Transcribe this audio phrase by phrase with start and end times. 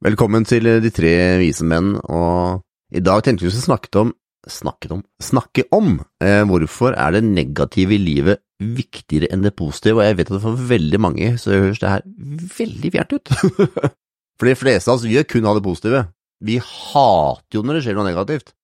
[0.00, 1.10] Velkommen til De tre
[1.42, 2.62] vise menn, og
[2.96, 4.14] i dag tenkte vi å snakke om
[4.48, 5.02] Snakket om?
[5.20, 10.16] Snakke om eh, hvorfor er det negative i livet viktigere enn det positive, og jeg
[10.16, 12.06] vet at for veldig mange så høres det her
[12.56, 13.34] veldig fjernt ut.
[14.40, 16.02] for de fleste av oss vil kun ha det positive.
[16.48, 18.54] Vi hater jo når det skjer noe negativt.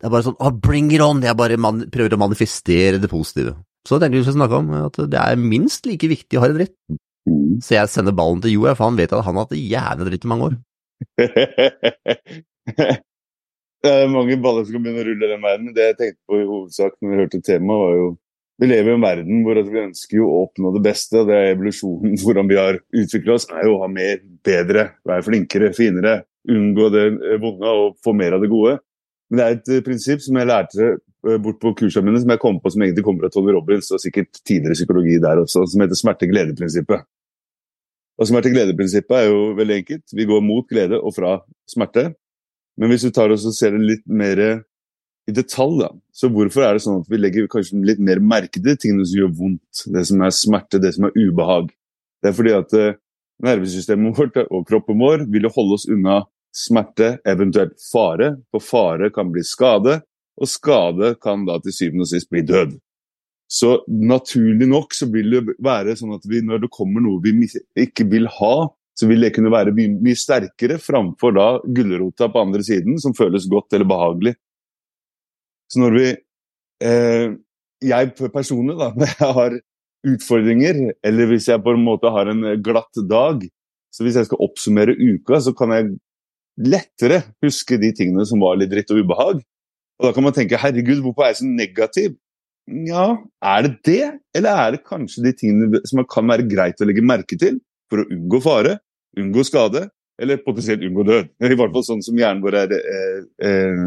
[0.00, 1.60] Det er bare sånn oh, bring it on, jeg bare
[1.92, 3.58] prøver å manifestere det positive.
[3.84, 6.62] Så tenkte vi å snakke om at det er minst like viktig å ha det
[6.62, 6.78] dritt.
[7.26, 7.58] Mm.
[7.64, 10.10] Så jeg sender ballen til Joe, for han vet at han har hatt det jævlig
[10.10, 10.54] dritt i mange år.
[13.84, 15.74] det er mange baller som kan begynne å rulle i den verden.
[15.76, 18.06] Det jeg tenkte på i hovedsak når vi hørte temaet, var jo
[18.56, 21.26] Vi lever i en verden hvor vi ønsker å oppnå det beste.
[21.28, 22.14] Det er evolusjonen.
[22.24, 26.14] Hvordan vi har utvikla oss, er jo å ha mer, bedre, være flinkere, finere.
[26.48, 27.04] Unngå det
[27.42, 28.78] vonde og få mer av det gode.
[29.28, 32.32] Men det er et eh, prinsipp som jeg lærte eh, bort på kursene mine, som
[32.32, 35.66] jeg kom på som egentlig kommer fra Tony Robbins, og sikkert tidligere psykologi der også,
[35.68, 37.04] som heter smerte-glede-prinsippet.
[38.16, 40.04] Og til glede-prinsippet er jo veldig enkelt.
[40.16, 41.36] Vi går mot glede og fra
[41.68, 42.14] smerte.
[42.76, 44.40] Men hvis du tar og ser det litt mer
[45.26, 48.62] i detalj, da, så hvorfor er det sånn at vi legger kanskje litt mer merke
[48.62, 51.72] til tingene som gjør vondt, det som er smerte, det som er ubehag?
[52.22, 52.96] Det er fordi at uh,
[53.44, 56.22] nervesystemet vårt og kroppen vår vil holde oss unna
[56.56, 59.98] smerte, eventuelt fare, for fare kan bli skade,
[60.36, 62.76] og skade kan da til syvende og sist bli død.
[63.46, 67.46] Så naturlig nok så vil det være sånn at vi, når det kommer noe vi
[67.78, 68.56] ikke vil ha,
[68.96, 73.14] så vil det kunne være mye, mye sterkere framfor da gulrota på andre siden, som
[73.16, 74.34] føles godt eller behagelig.
[75.70, 76.06] Så når vi
[76.86, 77.34] eh,
[77.84, 79.58] Jeg personlig, da, når jeg har
[80.06, 83.42] utfordringer, eller hvis jeg på en måte har en glatt dag,
[83.92, 85.90] så hvis jeg skal oppsummere uka, så kan jeg
[86.56, 89.42] lettere huske de tingene som var litt dritt og ubehag.
[89.96, 92.16] Og da kan man tenke herregud, hvorfor er jeg så negativ?
[92.66, 93.04] Ja,
[93.46, 94.04] er det det,
[94.34, 97.60] eller er det kanskje de tingene som kan være greit å legge merke til
[97.90, 98.78] for å unngå fare,
[99.18, 99.84] unngå skade
[100.18, 101.28] eller potensielt unngå død.
[101.46, 103.84] I hvert fall sånn som hjernen vår er eh, eh,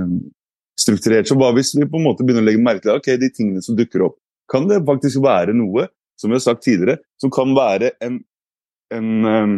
[0.79, 1.28] strukturert.
[1.28, 3.63] Så hva hvis vi på en måte begynner å legge merke til ok, de tingene
[3.66, 4.19] som dukker opp?
[4.50, 8.16] Kan det faktisk være noe, som vi har sagt tidligere, som kan være en,
[8.96, 9.57] en um,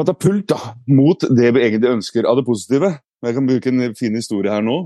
[0.00, 0.58] katapult da,
[0.90, 2.94] mot det vi egentlig ønsker av det positive?
[3.20, 4.80] Jeg kan bruke en fin historie her nå.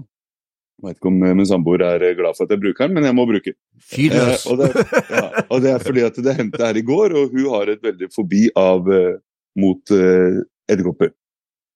[0.82, 3.16] Jeg vet ikke om min samboer er glad for at jeg bruker den, men jeg
[3.16, 3.60] må bruke den.
[3.80, 4.16] Fyr!
[4.18, 4.70] Eh, og, det,
[5.14, 7.84] ja, og det er fordi at det hendte her i går, og hun har et
[7.84, 9.14] veldig fobi av, eh,
[9.62, 11.14] mot eh, edderkopper.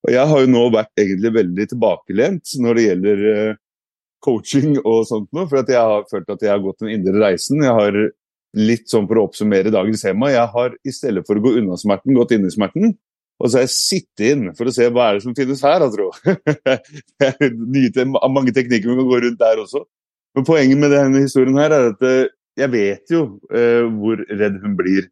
[0.07, 3.59] Og jeg har jo nå vært egentlig veldig tilbakelent når det gjelder eh,
[4.25, 7.63] coaching og sånt noe, for jeg har følt at jeg har gått den indre reisen.
[7.65, 7.99] Jeg har
[8.59, 11.77] litt sånn for å oppsummere dagens tema, jeg har i stedet for å gå unna
[11.79, 12.95] smerten, gått inn i smerten.
[13.39, 15.83] Og så har jeg sittet inn for å se hva er det som finnes her,
[15.85, 16.19] jeg tror.
[17.23, 19.85] det er nye, mange teknikker vi kan gå rundt der også.
[20.37, 23.23] Men poenget med denne historien her er at eh, jeg vet jo
[23.55, 25.07] eh, hvor redd hun blir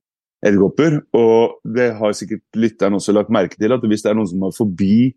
[0.47, 0.99] edderkopper.
[1.17, 4.43] Og det har sikkert lytteren også lagt merke til, at hvis det er noen som
[4.47, 5.13] har forbi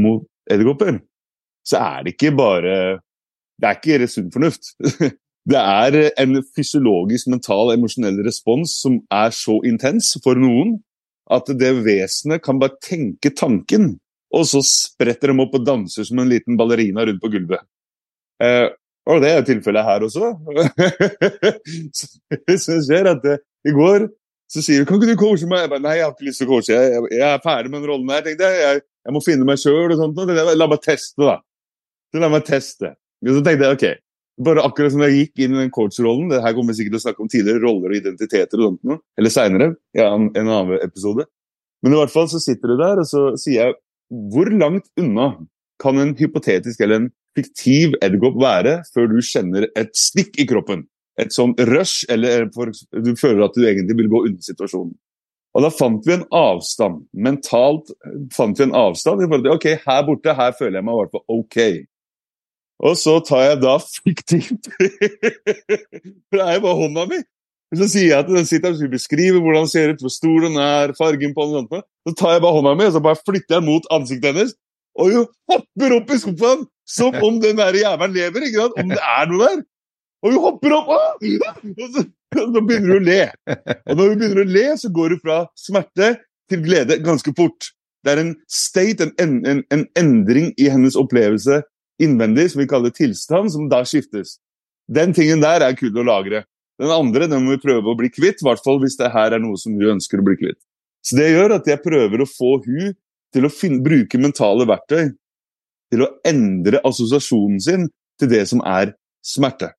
[0.00, 0.98] mot edderkopper,
[1.64, 3.00] så er det ikke bare
[3.54, 4.74] Det er ikke sunn fornuft.
[5.44, 10.78] Det er en fysiologisk, mental, emosjonell respons som er så intens for noen
[11.32, 13.94] at det vesenet kan bare tenke tanken,
[14.34, 17.62] og så spretter de opp og danser som en liten ballerina rundt på gulvet.
[18.42, 18.66] Eh,
[19.08, 20.32] og det er tilfellet her også.
[21.98, 24.08] så jeg ser at det, i går
[24.50, 26.38] så sier du 'kan ikke du coache meg?' Jeg bare, Nei, jeg har ikke lyst
[26.38, 26.72] til å coache.
[26.72, 28.20] Jeg, jeg, jeg er ferdig med den rollen her.
[28.22, 30.20] tenkte Jeg Jeg, jeg må finne meg sjøl og sånt.
[30.56, 31.38] La meg teste, da.
[32.12, 32.92] Så la meg teste.
[33.24, 33.86] Og så tenkte jeg ok,
[34.42, 37.02] bare akkurat som jeg gikk inn i den coach-rollen det her kommer vi sikkert til
[37.02, 40.48] å snakke om tidligere, roller og identiteter og sånt noe, eller seinere, ja, en, en
[40.50, 41.26] annen episode.
[41.84, 43.76] Men i hvert fall så sitter du der, og så sier jeg
[44.32, 45.34] hvor langt unna
[45.82, 50.84] kan en hypotetisk eller en fiktiv edderkopp være før du kjenner et stikk i kroppen?
[51.20, 54.94] Et sånn rush, eller du føler at du egentlig vil gå unna situasjonen.
[55.54, 57.04] Og da fant vi en avstand.
[57.14, 57.92] Mentalt
[58.34, 59.22] fant vi en avstand.
[59.22, 61.58] i forhold til, Ok, her borte, her føler jeg meg i hvert fall ok.
[62.84, 64.68] Og så tar jeg da fiktivt
[66.28, 67.20] For det er jo bare hånda mi.
[67.74, 70.58] Så sier jeg at den sitter og beskriver hvordan den ser ut, hvor stor den
[70.62, 71.66] er, fargen på den.
[71.72, 74.54] Og så tar jeg bare hånda mi og så bare flytter jeg mot ansiktet hennes.
[74.94, 78.46] Og hun hopper opp i sofaen som om den der jævelen lever.
[78.46, 78.76] ikke sant?
[78.78, 79.64] Om det er noe der.
[80.24, 80.92] Og hun hopper opp!
[80.94, 83.20] Og så begynner hun å le.
[83.56, 86.14] Og når hun begynner å le, så går hun fra smerte
[86.50, 87.72] til glede ganske fort.
[88.04, 91.62] Det er en state, en, en, en endring i hennes opplevelse
[92.02, 94.38] innvendig, som vi kaller tilstand, som da skiftes.
[94.90, 96.44] Den tingen der er kul å lagre.
[96.80, 99.36] Den andre den må vi prøve å bli kvitt, i hvert fall hvis det her
[99.36, 100.60] er noe som vi ønsker å bli kvitt.
[101.04, 102.94] Så Det gjør at jeg prøver å få hun
[103.34, 105.12] til å finne, bruke mentale verktøy
[105.92, 107.88] til å endre assosiasjonen sin
[108.20, 108.94] til det som er
[109.24, 109.70] smerte.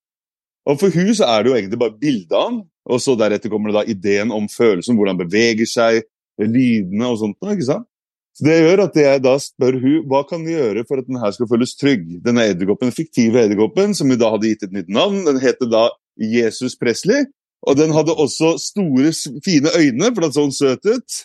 [0.65, 3.71] Og For hun så er det jo egentlig bare bildet av og så deretter kommer
[3.71, 6.03] det da ideen om følelsen, hvordan beveger seg,
[6.37, 7.37] lydene og sånt.
[7.41, 7.87] ikke sant?
[8.35, 11.21] Så Det gjør at jeg da spør hun, hva kan vi gjøre for at den
[11.21, 12.03] her skal føles trygg.
[12.25, 15.85] Denne edderkoppen, fiktive edderkoppen, som vi da hadde gitt et nytt navn, den heter da
[16.19, 17.23] Jesus Presley.
[17.65, 19.13] Og den hadde også store,
[19.45, 21.21] fine øyne, for den så søt ut.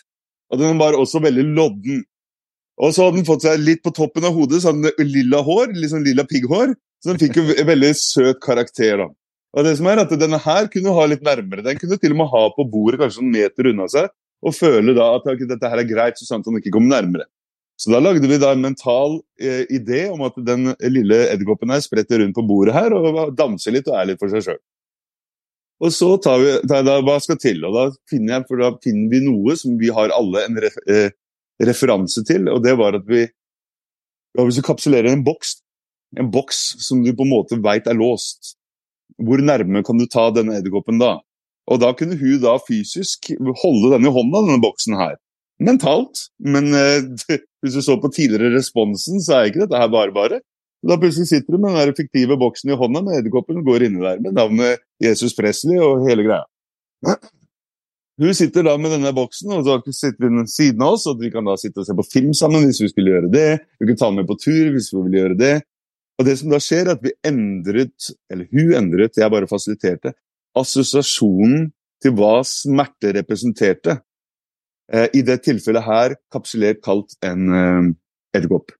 [0.51, 2.05] Og den var også veldig lodden.
[2.81, 5.43] Og så hadde den fått seg litt på toppen av hodet, så hadde den lilla
[5.45, 6.73] hår, litt sånn lilla pigghår.
[7.03, 9.09] Så den fikk jo ve- veldig søt karakter, da.
[9.51, 11.63] Og det som er at Denne her kunne ha litt nærmere.
[11.65, 14.07] Den kunne til og med ha på bordet kanskje en meter unna seg,
[14.41, 17.27] og føler da at okay, dette her er greit, så sant han ikke kommer nærmere.
[17.81, 21.81] Så da lagde vi da en mental eh, idé om at den lille edderkoppen her
[21.81, 24.59] spretter rundt på bordet her og danser litt og er litt for seg sjøl.
[25.81, 29.09] Og så tar vi tar da, hva skal til, og da finner, jeg, da finner
[29.09, 31.09] vi noe som vi har alle en ref, eh,
[31.65, 35.57] referanse til, og det var at vi ja, Hvis du kapsulerer en boks,
[36.15, 38.53] en boks som du på en måte veit er låst,
[39.19, 41.17] hvor nærme kan du ta denne edderkoppen da?
[41.69, 43.31] Og da kunne hun da fysisk
[43.61, 45.17] holde denne hånda, denne boksen her.
[45.61, 47.03] Mentalt, men eh,
[47.61, 50.41] hvis du så på tidligere responsen, så er ikke dette her bare bare.
[50.81, 54.01] Da plutselig sitter du med den fiktive boksen i hånda med edderkoppen og går inni
[54.01, 56.47] der med navnet Jesus Presley og hele greia.
[58.21, 61.31] Hun sitter da med denne boksen og så sitter hun siden av oss, og vi
[61.33, 63.47] kan da sitte og se på film sammen hvis vi skulle gjøre det.
[63.81, 65.55] Vi kan ta den med på tur hvis vi vil gjøre det.
[66.21, 70.13] Og det som da skjer, er at vi endret, eller hun endret, jeg bare fasiliterte,
[70.57, 71.69] assosiasjonen
[72.01, 73.99] til hva smerte representerte.
[74.91, 77.89] Eh, I det tilfellet her kapsulert kalt en eh,
[78.37, 78.73] edderkopp.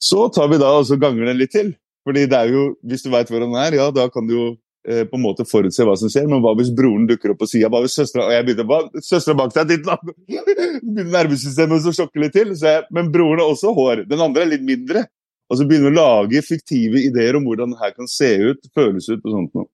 [0.00, 1.74] Så tar vi da og ganger den litt til.
[2.06, 4.46] Fordi det er jo, hvis du veit hvor han er, ja, da kan du jo
[4.88, 6.28] eh, på en måte forutse hva som skjer.
[6.30, 7.68] Men hva hvis broren dukker opp på sida?
[7.72, 10.14] Hva hvis søstera Og jeg begynner Søstera bak deg, ditt navn!
[10.30, 12.54] Begynner nervesystemet å sjokke litt til.
[12.56, 14.06] Jeg, men broren har også hår.
[14.08, 15.04] Den andre er litt mindre.
[15.50, 18.70] Og så begynner vi å lage fiktive ideer om hvordan det her kan se ut,
[18.76, 19.66] føles ut og sånt noe.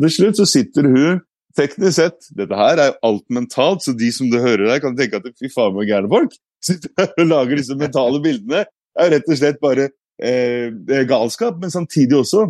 [0.00, 1.22] Til slutt så sitter hun
[1.54, 4.96] Teknisk sett, dette her er jo alt mentalt, så de som du hører her, kan
[4.98, 6.32] tenke at fy faen, så gærne folk
[6.64, 8.64] sitter her og lager disse mentale bildene.
[8.66, 9.88] Det er rett og slett bare
[10.18, 12.48] eh, galskap, men samtidig også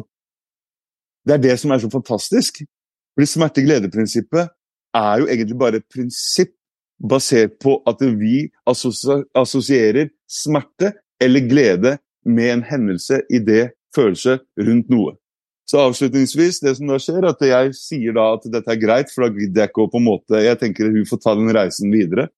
[1.24, 2.58] Det er det som er så fantastisk.
[3.14, 4.50] Fordi smerte-glede-prinsippet
[4.96, 6.52] er jo egentlig bare et prinsipp
[7.00, 15.14] basert på at vi assosierer smerte eller glede med en hendelse, idé, følelse rundt noe.
[15.64, 19.24] Så avslutningsvis, det som da skjer, at jeg sier da at dette er greit, for
[19.24, 21.92] da gidder jeg ikke å på en måte Jeg tenker hun får ta den reisen
[21.94, 22.28] videre.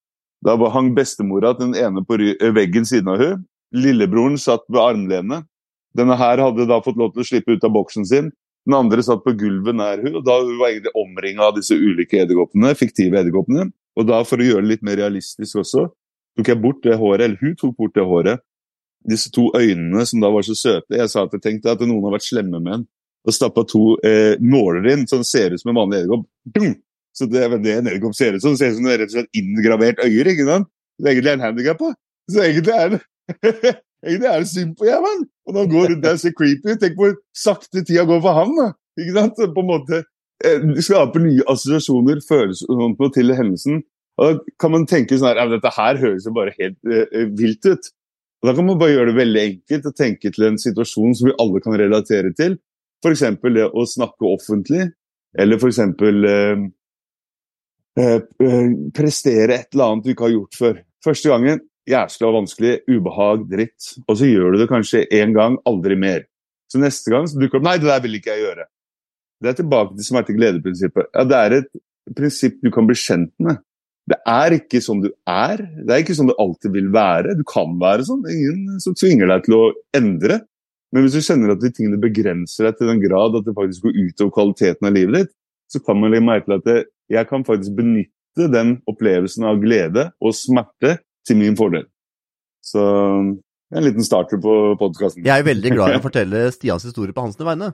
[0.46, 3.44] Da hang bestemora den ene på eh, veggen siden av hun.
[3.74, 5.48] Lillebroren satt ved armlenet.
[5.96, 8.30] Denne her hadde da fått lov til å slippe ut av boksen sin.
[8.66, 11.74] Den andre satt på gulvet nær hun, og da hun var egentlig omringa av disse
[11.74, 13.70] ulike edderkoppene, fiktive edderkoppene.
[13.96, 15.86] Og da, for å gjøre det litt mer realistisk også,
[16.36, 18.42] tok jeg bort det håret, eller hun tok bort det håret.
[19.06, 20.98] Disse to øynene som da var så søte.
[20.98, 22.86] Jeg sa at jeg tenkte at noen har vært slemme med en
[23.26, 26.76] og stappa to eh, nåler inn, den ser ut som en vanlig edderkopp.
[27.16, 28.54] Så det er det en edderkopp ser ut som.
[28.54, 30.30] Det ser ut som det er rett og slett inngravert øyer.
[30.32, 30.68] ikke sant?
[31.00, 31.82] Så egentlig en handikap.
[32.30, 33.00] Så egentlig er det
[34.06, 35.24] egentlig er det synd på jævelen.
[35.46, 38.22] Og når han går rundt der og ser creepy ut, tenk hvor sakte tida går
[38.24, 38.54] for han.
[38.60, 38.68] da.
[39.00, 39.40] Ikke sant?
[39.40, 40.02] Så På en måte
[40.44, 43.82] eh, Skaper nye assosiasjoner, følelser til hendelsen.
[44.16, 47.64] Og Da kan man tenke sånn her, dette her høres jo bare helt eh, vilt
[47.68, 47.92] ut.
[48.42, 51.30] Og Da kan man bare gjøre det veldig enkelt og tenke til en situasjon som
[51.30, 52.58] vi alle kan relatere til.
[53.04, 53.24] F.eks.
[53.42, 54.88] det å snakke offentlig,
[55.36, 55.80] eller f.eks.
[55.84, 56.66] Eh,
[58.00, 60.78] eh, eh, prestere et eller annet du ikke har gjort før.
[61.04, 63.92] Første gangen jævla vanskelig, ubehag, dritt.
[64.06, 66.26] Og så gjør du det kanskje én gang, aldri mer.
[66.72, 68.66] Så neste gang så dukker det opp Nei, det der vil ikke jeg gjøre.
[69.42, 71.12] Det er tilbake til smerte-glede-prinsippet.
[71.12, 71.70] Ja, det er et
[72.16, 73.60] prinsipp du kan bli kjent med.
[74.06, 75.62] Det er ikke sånn du er.
[75.82, 77.34] Det er ikke sånn du alltid vil være.
[77.38, 78.22] Du kan være sånn.
[78.30, 79.64] Ingen som tvinger deg til å
[79.98, 80.40] endre.
[80.94, 83.88] Men hvis du kjenner at de tingene begrenser deg til den grad at det faktisk
[83.88, 85.32] går utover kvaliteten av livet ditt,
[85.72, 86.78] så kan man legge merke til at det,
[87.10, 91.88] jeg kan faktisk benytte den opplevelsen av glede og smerte til min fordel.
[92.62, 92.82] Så
[93.74, 95.26] en liten starter på podkasten.
[95.26, 97.72] Jeg er veldig glad i å fortelle Stians historie på hans vegne.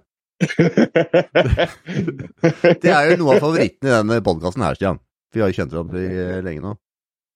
[2.83, 5.03] Det er jo noe av favoritten i denne podkasten her, Stian.
[5.33, 6.73] Vi har jo kjent hverandre lenge nå.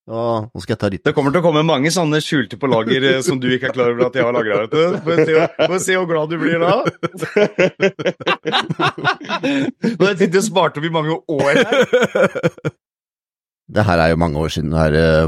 [0.06, 2.68] Og nå skal jeg ta litt Det kommer til å komme mange sånne skjulte på
[2.70, 4.68] lager eh, som du ikke er klar over at jeg har lagra.
[5.02, 6.76] Får vi se hvor glad du blir da.
[9.96, 11.74] Nå har jeg sittet å sparte opp i mange år her.
[13.66, 14.70] Det her er jo mange år siden.
[14.70, 15.26] Det er, eh,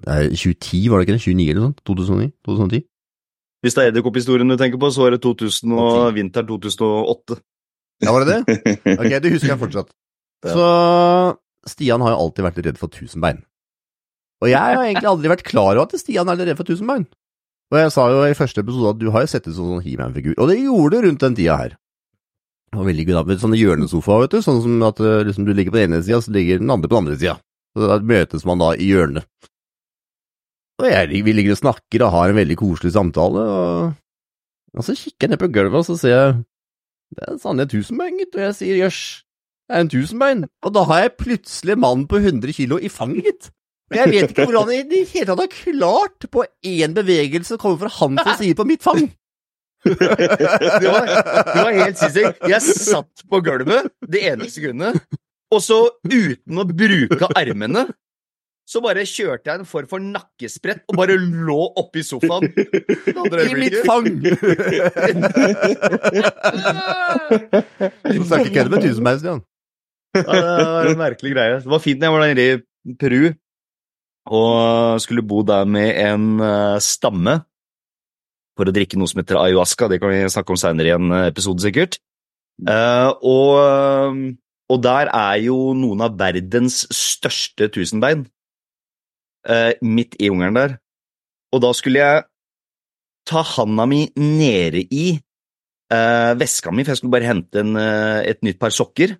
[0.00, 1.24] det er 2010, var det ikke det?
[1.28, 1.84] 29 eller noe sånt?
[1.92, 2.32] 2009?
[2.48, 2.84] 2010?
[3.62, 7.36] Hvis det er edderkopphistorien du tenker på, så er det 2000 og vinteren 2008.
[8.02, 8.40] Ja, var det det?
[9.00, 9.92] Ok, det husker jeg fortsatt.
[10.42, 10.64] Så
[11.68, 13.42] Stian har jo alltid vært redd for tusenbein.
[14.42, 17.06] Og jeg har egentlig aldri vært klar over at Stian er redd for tusenbein.
[17.72, 19.84] Og jeg sa jo i første episode at du har jo sett ut som sånn
[19.84, 21.78] He-Man-figur, og det gjorde du rundt den tida her.
[22.72, 25.74] Det var veldig med sånne hjørnesofaer, vet du, sånn som at eh, liksom, du ligger
[25.74, 27.34] på den ene sida, så ligger den andre på den andre sida.
[27.72, 29.28] Så da møtes man da i hjørnet.
[30.80, 33.92] Og jeg, vi ligger og snakker og har en veldig koselig samtale, og,
[34.72, 36.40] og så kikker jeg ned på gulvet, og så ser jeg
[37.12, 39.00] det er sannelig en tusenbein, gitt, og jeg sier jøss,
[39.72, 40.44] det er en tusenbein.
[40.66, 43.50] Og da har jeg plutselig mannen mann på 100 kilo i fanget, gitt.
[43.92, 47.56] Og jeg vet ikke hvordan jeg i det hele tatt har klart på én bevegelse
[47.56, 49.08] å komme fra hans side på mitt fang.
[49.82, 49.96] Det
[50.86, 52.44] var, det var helt sinnssykt.
[52.52, 55.00] Jeg satt på gulvet det ene sekundet,
[55.52, 57.88] og så uten å bruke armene
[58.72, 62.46] så bare kjørte jeg en form for nakkesprett og bare lå oppi sofaen.
[62.46, 64.06] I mitt fang!
[67.82, 69.42] Du snakker ikke kødde med tusenbein, Stian.
[70.12, 71.60] Ja, det var en merkelig greie.
[71.62, 73.32] Det var fint når jeg var der i Peru
[74.30, 77.40] og skulle bo der med en eh, stamme
[78.58, 79.88] for å drikke noe som heter ayahuasca.
[79.90, 81.98] Det kan vi snakke om seinere i en eh, episode, sikkert.
[82.68, 84.36] Eh, og,
[84.70, 88.26] og der er jo noen av verdens største tusenbein
[89.82, 90.76] midt i jungelen der.
[91.50, 92.20] Og da skulle jeg
[93.26, 95.16] ta handa mi nede i
[96.38, 99.16] veska mi, for jeg skulle bare hente en, et nytt par sokker.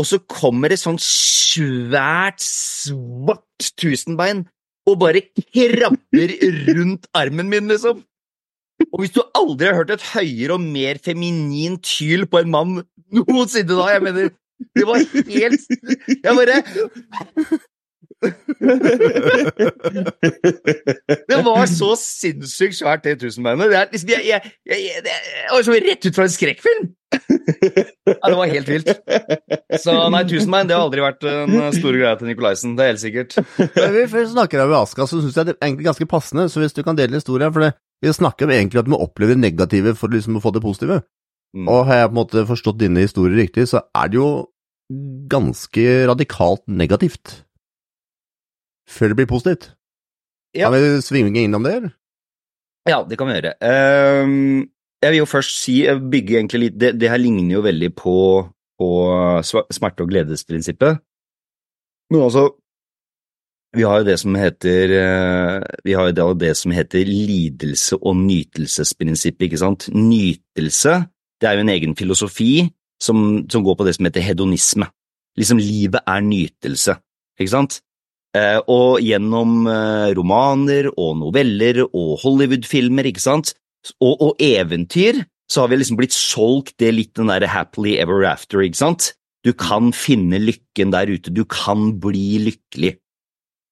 [0.00, 4.44] Og så kommer det sånn svært, svart tusenbein
[4.90, 6.34] og bare krabber
[6.76, 8.02] rundt armen min, liksom.
[8.90, 12.72] Og hvis du aldri har hørt et høyere og mer feminin tyl på en mann
[13.14, 14.32] noensinne da, jeg mener
[14.74, 14.98] Det var
[15.30, 15.62] helt
[16.24, 16.56] Jeg bare
[21.28, 23.70] Det var så sinnssykt svært, det tusenbeinet.
[23.70, 25.12] Det, er liksom, jeg, jeg, jeg, det
[25.50, 26.88] var som rett ut fra en skrekkfilm!
[28.24, 28.86] Ja, det var helt vilt.
[29.82, 32.72] Så nei, tusenbein det har aldri vært en stor greie til Nikolaisen.
[32.78, 33.36] Det er helt sikkert.
[33.76, 36.72] Men vi snakker om Aska, så syns jeg det er egentlig ganske passende, så hvis
[36.72, 39.42] du kan dele historien, for det, vi snakker om egentlig at du må oppleve det
[39.44, 41.02] negative for liksom å få det positive.
[41.54, 41.68] Mm.
[41.68, 44.28] Og har jeg på en måte forstått dine historier riktig, så er det jo
[45.30, 47.42] ganske radikalt negativt
[48.90, 49.70] før det blir positivt.
[50.54, 50.68] Ja.
[50.68, 51.94] Kan vi svinge innom det, eller?
[52.88, 53.54] Ja, det kan vi gjøre.
[53.64, 54.66] Ehm,
[55.04, 57.90] jeg vil jo først si, jeg bygger egentlig litt Det, det her ligner jo veldig
[57.96, 58.16] på,
[58.80, 58.90] på
[59.44, 61.00] smerte- og gledesprinsippet.
[62.10, 62.50] Men altså
[63.74, 68.16] Vi har jo det som heter eh, Vi har det, det som heter lidelse- og
[68.16, 69.88] nytelsesprinsippet, ikke sant?
[69.92, 71.04] Nytelse,
[71.40, 72.68] det er jo en egen filosofi
[73.02, 74.86] som, som går på det som heter hedonisme.
[75.36, 76.94] Liksom, livet er nytelse,
[77.40, 77.80] ikke sant?
[78.34, 83.52] Eh, og gjennom eh, romaner og noveller og Hollywood-filmer, ikke sant,
[84.00, 88.24] og, og eventyr, så har vi liksom blitt solgt det litt den derre happily ever
[88.28, 89.12] after, ikke sant?
[89.44, 92.94] Du kan finne lykken der ute, du kan bli lykkelig.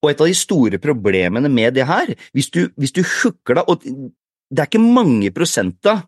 [0.03, 3.71] Og et av de store problemene med det her, hvis du, hvis du hooker deg,
[3.71, 3.85] og
[4.53, 6.03] det er ikke mange prosenta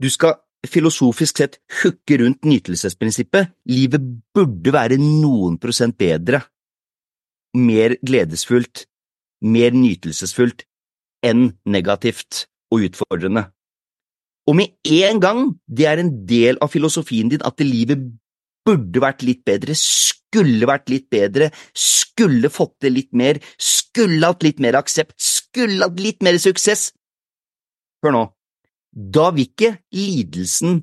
[0.00, 6.40] du skal filosofisk sett hooke rundt nytelsesprinsippet, livet burde være noen prosent bedre
[7.56, 8.84] mer gledesfullt,
[9.42, 10.64] mer nytelsesfullt
[11.26, 13.46] enn negativt og utfordrende.
[14.48, 18.02] Og med en gang det er en del av filosofien din at livet
[18.66, 24.44] burde vært litt bedre, skulle vært litt bedre, skulle fått til litt mer, skulle hatt
[24.46, 26.90] litt mer aksept, skulle hatt litt mer suksess.
[28.04, 28.22] Hør nå,
[28.90, 30.80] da vil ikke lidelsen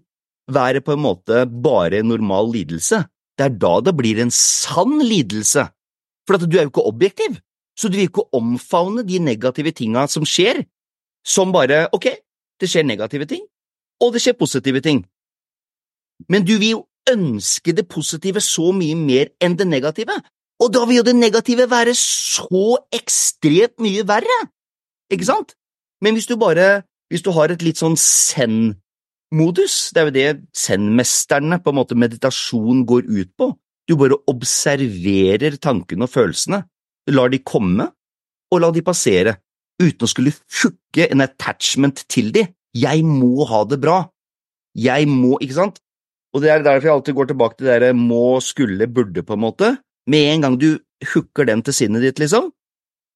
[0.54, 3.04] være på en måte bare normal lidelse,
[3.38, 5.68] det er da det blir en sann lidelse.
[6.28, 7.38] For du er jo ikke objektiv,
[7.78, 10.64] så du vil ikke omfavne de negative tinga som skjer,
[11.28, 12.08] som bare ok,
[12.62, 13.44] det skjer negative ting,
[14.04, 15.04] og det skjer positive ting.
[16.32, 16.82] Men du vil jo
[17.12, 20.18] ønske det positive så mye mer enn det negative,
[20.58, 24.40] og da vil jo det negative være så ekstremt mye verre,
[25.14, 25.54] ikke sant?
[26.02, 30.28] Men hvis du bare, hvis du har et litt sånn zen-modus, det er jo det
[30.58, 33.52] zen-mesterne, på en måte meditasjon, går ut på,
[33.88, 36.64] du bare observerer tankene og følelsene,
[37.14, 37.88] lar de komme,
[38.52, 39.38] og la de passere,
[39.82, 42.48] uten å skulle hooke en attachment til de.
[42.78, 44.04] Jeg må ha det bra.
[44.78, 45.82] Jeg må, ikke sant?
[46.36, 49.38] Og det er derfor jeg alltid går tilbake til det der må, skulle, burde, på
[49.38, 49.72] en måte.
[50.10, 50.70] Med en gang du
[51.14, 52.52] hooker den til sinnet ditt, liksom.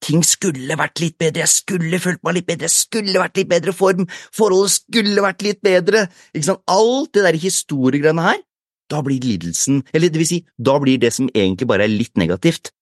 [0.01, 3.51] Ting skulle vært litt bedre, jeg skulle følt meg litt bedre, jeg skulle vært litt
[3.51, 6.63] bedre form, forholdet skulle vært litt bedre, ikke sant?
[6.73, 8.39] Alt det der historiegreiene her,
[8.89, 12.17] da blir lidelsen, eller det vil si, da blir det som egentlig bare er litt
[12.17, 12.73] negativt,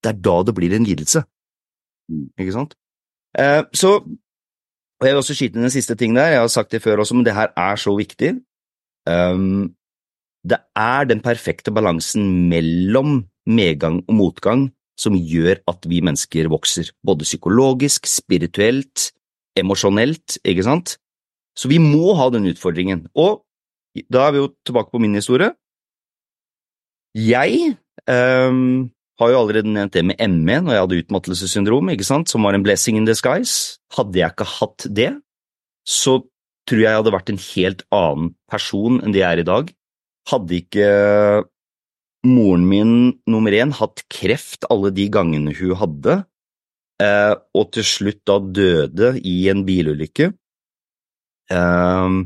[0.00, 1.26] det er da det blir en lidelse.
[2.40, 2.72] Ikke sant?
[3.38, 6.74] Eh, så, og jeg vil også skyte inn en siste ting der, jeg har sagt
[6.74, 8.36] det før også, men det her er så viktig.
[9.04, 9.74] Um,
[10.44, 14.68] det er den perfekte balansen mellom medgang og motgang
[15.00, 19.10] som gjør at vi mennesker vokser, både psykologisk, spirituelt,
[19.58, 20.96] emosjonelt, ikke sant?
[21.58, 23.06] Så vi må ha den utfordringen.
[23.14, 23.42] Og
[24.10, 25.52] da er vi jo tilbake på min historie.
[27.14, 27.76] Jeg,
[28.10, 32.46] ehm, har jo allerede nevnt det med ME når jeg hadde utmattelsessyndrom, ikke sant, som
[32.46, 33.78] var en blessing in disguise.
[33.94, 35.10] Hadde jeg ikke hatt det,
[35.86, 36.18] så
[36.68, 39.72] tror jeg jeg hadde vært en helt annen person enn det jeg er i dag.
[40.30, 40.88] Hadde ikke
[42.24, 42.94] moren min
[43.30, 46.18] nummer én hatt kreft alle de gangene hun hadde,
[47.04, 50.32] eh, og til slutt da døde i en bilulykke,
[51.52, 52.20] eh,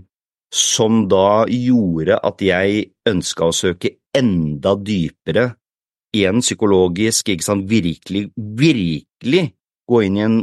[0.54, 5.50] som da gjorde at jeg ønska å søke enda dypere
[6.16, 9.44] igjen psykologisk, ikke sant, virkelig, virkelig
[9.88, 10.38] gå inn i en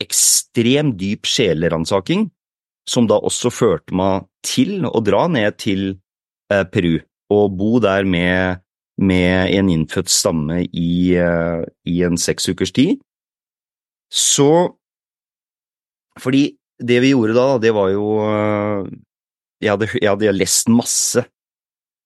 [0.00, 2.28] ekstrem dyp sjeleransaking,
[2.88, 5.84] som da også førte meg til å dra ned til
[6.50, 6.98] eh, Peru
[7.30, 8.62] og bo der med,
[8.98, 12.98] med en innfødt stamme i, eh, i en seks ukers tid.
[14.10, 14.76] Så
[16.20, 18.88] Fordi det vi gjorde da, det var jo eh,
[19.62, 21.22] jeg hadde, jeg hadde lest masse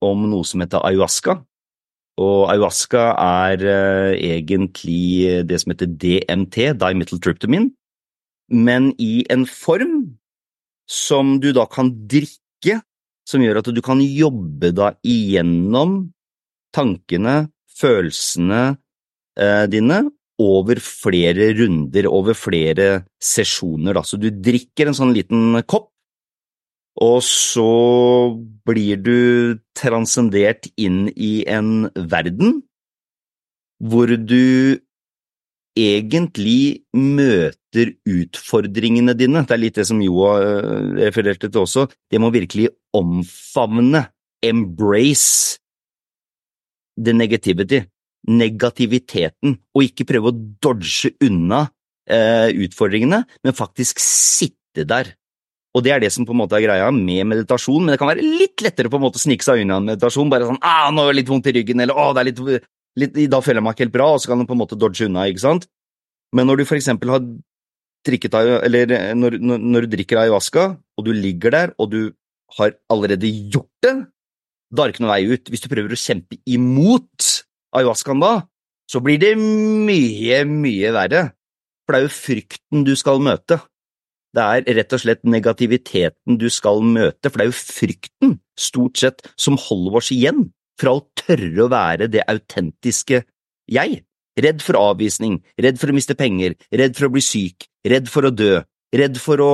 [0.04, 1.38] om noe som heter ayahuasca,
[2.20, 7.72] og ayahuasca er uh, egentlig det som heter DMT, dimethyltryptamin,
[8.54, 10.14] men i en form
[10.90, 12.80] som du da kan drikke,
[13.26, 16.12] som gjør at du kan jobbe da igjennom
[16.76, 18.62] tankene, følelsene
[19.40, 20.04] uh, dine,
[20.42, 23.94] over flere runder, over flere sesjoner.
[23.94, 24.02] Da.
[24.06, 25.93] Så du drikker en sånn liten kopp,
[27.02, 27.70] og så
[28.66, 29.18] blir du
[29.74, 32.60] transcendert inn i en verden
[33.82, 34.78] hvor du
[35.74, 39.42] egentlig møter utfordringene dine.
[39.42, 41.88] Det er litt det som Joa eh, refererte til også.
[42.10, 44.06] Det må virkelig omfavne,
[44.44, 45.58] embrace,
[46.94, 47.82] the negativity,
[48.30, 51.64] negativiteten, og ikke prøve å dodge unna
[52.06, 55.16] eh, utfordringene, men faktisk sitte der
[55.74, 58.10] og det er det som på en måte er greia med meditasjon, men det kan
[58.12, 60.30] være litt lettere på en måte å snike seg unna en meditasjon.
[60.30, 62.68] Bare sånn ah, 'nå er det litt vondt i ryggen', eller 'å, det er litt,
[63.02, 64.78] litt, da føler jeg meg ikke helt bra', og så kan du på en måte
[64.78, 65.66] dodge unna, ikke sant?
[66.32, 67.26] Men når du for eksempel har
[68.04, 70.64] drikket eller når, når, du drikker ayahuasca,
[70.98, 72.00] og du ligger der, og du
[72.58, 73.94] har allerede gjort det,
[74.70, 75.50] da er det ikke noe vei ut.
[75.50, 77.30] Hvis du prøver å kjempe imot
[77.74, 78.34] ayahuascaen da,
[78.90, 81.22] så blir det mye, mye verre.
[81.84, 83.60] For det er jo frykten du skal møte.
[84.34, 88.98] Det er rett og slett negativiteten du skal møte, for det er jo frykten, stort
[88.98, 90.48] sett, som holder oss igjen
[90.80, 93.22] fra å tørre å være det autentiske
[93.70, 94.02] jeg.
[94.34, 98.26] Redd for avvisning, redd for å miste penger, redd for å bli syk, redd for
[98.26, 98.56] å dø,
[98.94, 99.52] redd for å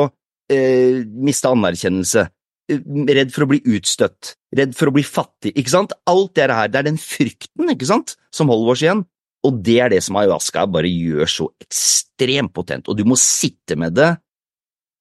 [0.49, 2.25] eh, miste anerkjennelse,
[2.73, 2.81] eh,
[3.13, 5.93] redd for å bli utstøtt, redd for å bli fattig, ikke sant?
[6.09, 9.05] Alt det her, det er den frykten, ikke sant, som holder oss igjen.
[9.45, 13.77] Og det er det som ayahuasca bare gjør så ekstremt potent, og du må sitte
[13.77, 14.15] med det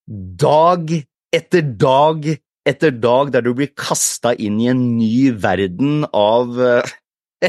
[0.09, 0.91] dag
[1.35, 2.25] etter dag
[2.69, 6.91] etter dag der du blir kasta inn i en ny verden av eh,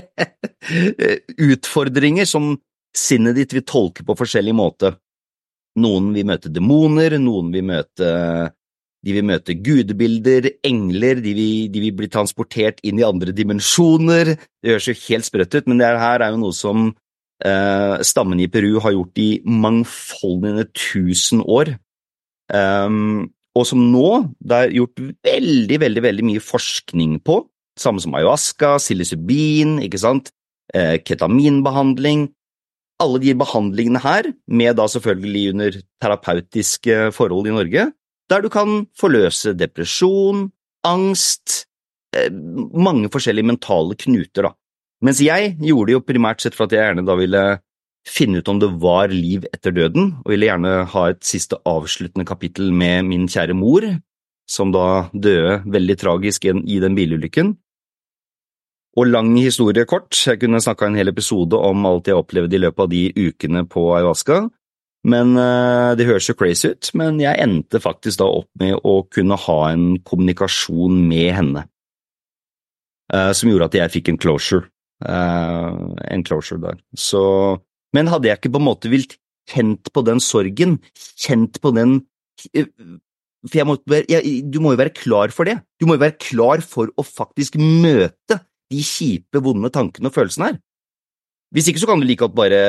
[1.50, 2.54] utfordringer som
[2.96, 4.94] sinnet ditt vil tolke på forskjellig måte.
[5.80, 8.14] Noen vil møte demoner, noen vil møte
[9.00, 14.34] de vil møte gudebilder, engler, de vil, de vil, bli transportert inn i andre dimensjoner.
[14.60, 18.42] Det høres jo helt sprøtt ut, men det her er jo noe som eh, stammen
[18.44, 21.78] i Peru har gjort i mangfoldige tusen år.
[22.50, 27.40] Um, og som nå det er gjort veldig, veldig, veldig mye forskning på,
[27.80, 30.30] samme som ayahuasca, psilocybin, ikke sant,
[30.74, 32.28] eh, ketaminbehandling.
[33.00, 37.86] Alle de behandlingene her, med da selvfølgelig under terapeutiske forhold i Norge,
[38.30, 40.50] der du kan forløse depresjon,
[40.86, 41.64] angst,
[42.14, 44.52] eh, mange forskjellige mentale knuter, da.
[45.02, 47.44] Mens jeg gjorde det jo primært sett for at jeg gjerne da ville
[48.08, 52.26] finne ut om det var liv etter døden, og ville gjerne ha et siste avsluttende
[52.28, 53.86] kapittel med min kjære mor,
[54.50, 57.54] som da døde veldig tragisk i den bilulykken.
[58.98, 62.62] Og lang historie kort, jeg kunne snakka en hel episode om alt jeg opplevde i
[62.64, 64.48] løpet av de ukene på ayahuasca,
[65.08, 68.98] men uh, det høres jo crazy ut, men jeg endte faktisk da opp med å
[69.08, 71.64] kunne ha en kommunikasjon med henne,
[73.14, 74.68] uh, som gjorde at jeg fikk en closure.
[75.00, 76.76] Uh, en closure der.
[76.92, 77.22] Så
[77.96, 79.16] men hadde jeg ikke på en måte vilt
[79.50, 80.78] kjent på den sorgen,
[81.18, 81.98] kjent på den
[82.54, 82.68] eh,
[83.50, 85.56] For må, jeg, du må jo være klar for det.
[85.80, 88.36] Du må jo være klar for å faktisk møte
[88.70, 90.58] de kjipe, vonde tankene og følelsene her.
[91.50, 92.60] Hvis ikke så kan du like godt bare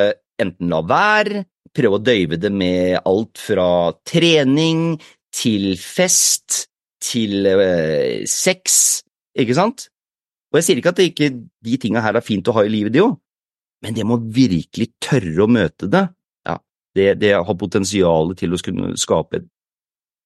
[0.41, 1.43] enten la være,
[1.75, 4.95] prøve å døyve det med alt fra trening
[5.36, 6.65] til fest
[7.01, 9.01] til øh, sex,
[9.38, 9.88] ikke sant?
[10.51, 11.29] Og jeg sier ikke at ikke,
[11.63, 13.15] de tinga her er fint å ha i livet, de òg,
[13.81, 16.05] men det må virkelig tørre å møte det.
[16.47, 16.59] Ja,
[16.97, 19.43] det, det har potensial til å kunne skape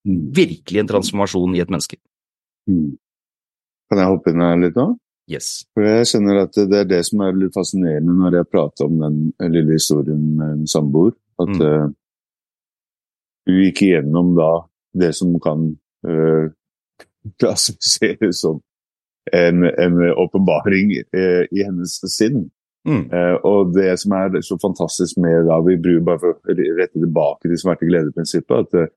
[0.05, 1.97] virkelig en transformasjon i et menneske.
[2.69, 2.93] Mm.
[3.89, 4.91] Kan jeg hoppe inn her litt nå?
[5.31, 5.65] Yes.
[5.73, 8.99] For jeg skjønner at det er det som er litt fascinerende når jeg prater om
[9.01, 9.21] den
[9.53, 11.15] lille historien med en samboer.
[11.41, 11.61] At Mm.
[11.61, 11.89] uh,
[13.45, 14.51] hun gikk igjennom da
[14.93, 15.65] det som kan
[16.07, 16.45] uh,
[17.41, 18.61] klassifiseres som
[19.33, 22.51] en, en åpenbaring uh, i hennes sinn.
[22.85, 23.05] Mm.
[23.09, 27.49] Eh, og det som er så fantastisk med vi bruker bare for å rette tilbake
[27.49, 28.91] til smerte glede-prinsippet, at uh,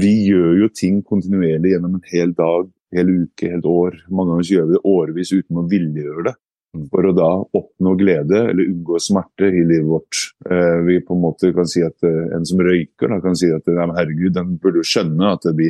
[0.00, 3.98] vi gjør jo ting kontinuerlig gjennom en hel dag, hel uke, helt år.
[4.08, 6.34] Mange ganger gjør vi det årevis uten å vilje gjøre det.
[6.74, 6.86] Mm.
[6.90, 7.28] For å da
[7.60, 10.22] oppnå glede eller unngå smerte i livet vårt.
[10.48, 13.68] Uh, vi på en måte kan si at en som røyker, da, kan si at
[13.68, 15.68] herregud, den burde jo skjønne at vi,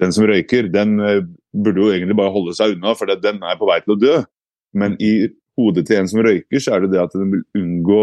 [0.00, 0.96] den som røyker, den
[1.52, 4.16] burde jo egentlig bare holde seg unna, for den er på vei til å dø.
[4.80, 8.02] Men i hodet til en som røyker, så er det det at den vil unngå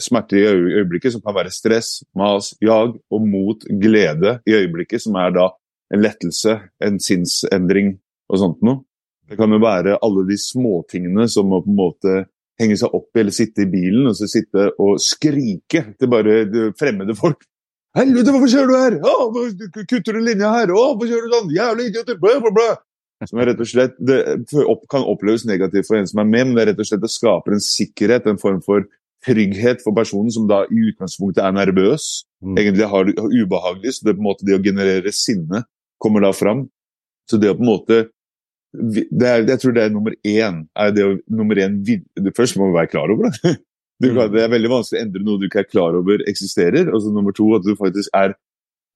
[0.00, 5.16] smerte i øyeblikket, som kan være stress, mas, jag, og mot glede i øyeblikket, som
[5.20, 5.48] er da
[5.94, 7.94] en lettelse, en sinnsendring
[8.28, 8.82] og sånt noe.
[9.26, 12.16] Det kan jo være alle de småtingene som må på en måte
[12.60, 16.44] henge seg opp i eller sitte i bilen og så sitte og skrike til bare
[16.78, 17.42] fremmede folk.
[17.96, 18.96] Helvete, hvorfor kjører du her?
[19.08, 20.70] Å, kutter du linja her?
[20.70, 21.52] Å, hvorfor kjører du sånn?
[21.56, 22.18] Jævla idioter!
[22.20, 22.68] Blæ, blæ, blæ.
[23.24, 24.18] Som er rett og slett, det
[24.92, 27.12] kan oppleves negativt for en som er med, men det er rett og slett det
[27.14, 28.84] skaper en sikkerhet, en form for
[29.24, 32.58] trygghet for personen som da i utgangspunktet er nervøs, Mm.
[32.60, 35.62] egentlig har det ubehagelig, så det, er på en måte det å generere sinne
[35.98, 36.66] kommer da fram.
[37.24, 38.02] Så det å på en måte
[38.76, 40.66] det er, Jeg tror det er nummer én.
[40.76, 43.56] Er det å, nummer én det Først må vi være klar over det.
[43.96, 46.90] Du kan, det er veldig vanskelig å endre noe du ikke er klar over eksisterer.
[46.92, 48.34] Og så nummer to at du faktisk er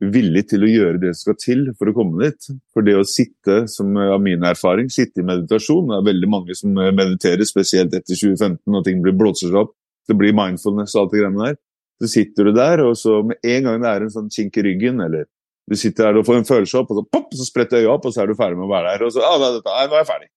[0.00, 2.50] villig til å gjøre det som skal til for å komme dit.
[2.74, 6.30] For det å sitte, som eh, av min erfaring, sitte i meditasjon Det er veldig
[6.32, 9.74] mange som eh, mediterer, spesielt etter 2015 når ting blir blåser opp.
[10.08, 11.60] Det blir mindfulness og alt det greiene der.
[12.00, 14.64] Så sitter du der, og så med en gang det er en sånn kink i
[14.64, 15.28] ryggen, eller
[15.70, 18.08] du sitter der og får en følelse opp, og så, pop, så spretter øya opp,
[18.08, 19.04] og så er du ferdig med å være der.
[19.06, 20.30] Og så, ah, da, nei, nå er jeg ferdig.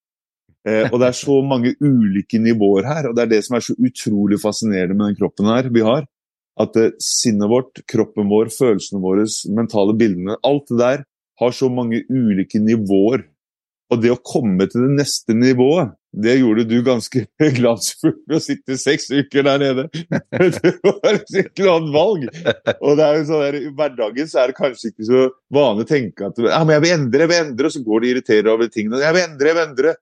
[0.63, 3.65] Eh, og det er så mange ulike nivåer her, og det er det som er
[3.65, 6.05] så utrolig fascinerende med den kroppen her vi har.
[6.61, 11.05] At eh, sinnet vårt, kroppen vår, følelsene våre, mentale bildene, alt det der
[11.41, 13.25] har så mange ulike nivåer.
[13.91, 17.23] Og det å komme til det neste nivået, det gjorde du ganske
[17.57, 19.85] glansfullt ved å sitte seks uker der nede.
[20.33, 22.25] Det var et annet valg.
[22.79, 25.85] Og det er jo sånn der, I hverdagen så er det kanskje ikke så vanlig
[25.87, 28.09] å tenke at ja, men jeg vil endre, jeg vil endre, og så går de
[28.09, 29.01] og irriterer over tingene.
[29.01, 29.95] Jeg vil endre, jeg vil endre.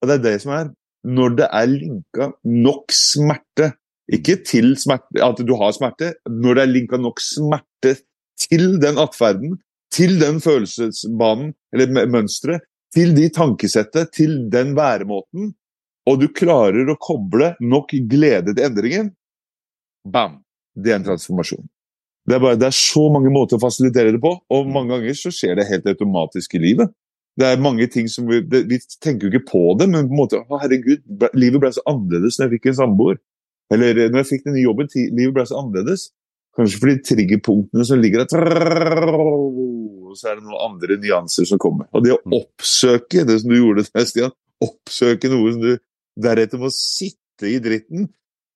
[0.00, 0.70] Og det er det som er.
[1.06, 2.30] Når det er linka
[2.66, 3.72] nok smerte,
[4.12, 7.96] ikke til smerte, at du har smerte, når det er linka nok smerte
[8.38, 9.56] til den atferden,
[9.92, 15.54] til den følelsesbanen, eller mø- mønsteret, til de tankesettet, til den væremåten,
[16.06, 19.10] og du klarer å koble nok glede til endringen,
[20.06, 20.42] bam!
[20.76, 21.64] Det er en transformasjon.
[22.26, 25.16] Det er, bare, det er så mange måter å fasilitere det på, og mange ganger
[25.16, 26.90] så skjer det helt automatisk i livet.
[27.36, 30.14] Det er mange ting som Vi, det, vi tenker jo ikke på det, men på
[30.14, 31.04] en måte, å herregud,
[31.36, 33.20] livet ble så annerledes når jeg fikk en samboer.
[33.74, 36.10] Eller eh, når jeg fikk den nye jobben, livet ble så annerledes.
[36.56, 38.30] Kanskje fordi triggerpunktene som ligger der
[40.16, 41.88] så er det noen andre nyanser som kommer.
[41.92, 44.32] Og det å oppsøke det som du gjorde der, Stian,
[44.64, 45.74] oppsøke noe som du
[46.24, 48.06] deretter må sitte i dritten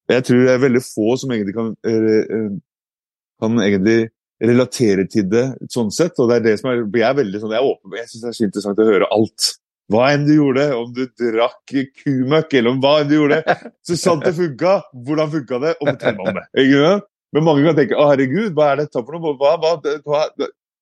[0.08, 3.98] Jeg tror det er veldig få som egentlig kan, kan egentlig
[4.40, 6.16] relatere til det sånn sett.
[6.18, 8.22] Og det er det som er, jeg er veldig sånn, jeg er åpen, jeg syns
[8.22, 9.50] det er så interessant å høre alt.
[9.90, 11.74] Hva enn du gjorde, om du drakk
[12.05, 13.40] kumøkk eller om hva enn du gjorde,
[13.87, 14.76] så sant det funka.
[14.94, 15.74] Hvordan funka det?
[15.81, 16.46] Og fortell meg om det.
[16.64, 17.07] Ikke sant?
[17.31, 19.37] Men mange kan tenke å herregud, hva er dette for noe?
[19.38, 19.76] Hva, hva,
[20.07, 20.22] hva,